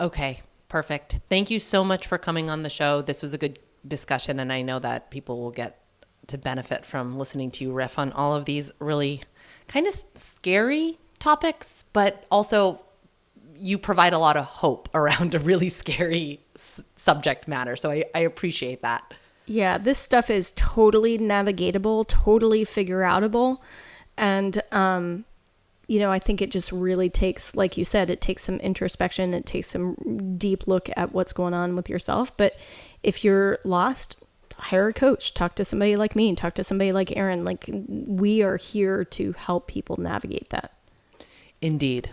[0.00, 1.20] Okay, perfect.
[1.28, 3.02] Thank you so much for coming on the show.
[3.02, 5.80] This was a good discussion, and I know that people will get
[6.26, 9.22] to benefit from listening to you riff on all of these really
[9.68, 12.82] kind of scary topics, but also
[13.56, 17.76] you provide a lot of hope around a really scary s- subject matter.
[17.76, 19.14] So I, I appreciate that.
[19.46, 23.58] Yeah, this stuff is totally navigatable, totally figure outable.
[24.16, 25.24] And, um,
[25.86, 29.34] you know, I think it just really takes, like you said, it takes some introspection,
[29.34, 32.36] it takes some deep look at what's going on with yourself.
[32.36, 32.56] But
[33.02, 34.22] if you're lost,
[34.56, 37.44] hire a coach, talk to somebody like me, talk to somebody like Erin.
[37.44, 40.72] Like, we are here to help people navigate that.
[41.60, 42.10] Indeed.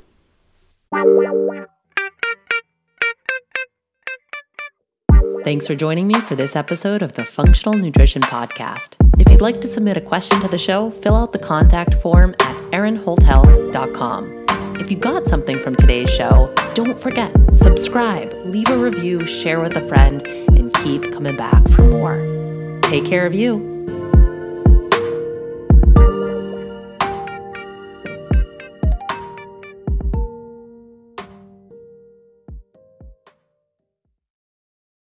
[5.44, 8.94] Thanks for joining me for this episode of the Functional Nutrition Podcast.
[9.20, 12.36] If you'd like to submit a question to the show, fill out the contact form
[12.42, 14.46] at erinholthealth.com.
[14.80, 19.76] If you got something from today's show, don't forget, subscribe, leave a review, share with
[19.76, 22.80] a friend, and keep coming back for more.
[22.84, 23.71] Take care of you.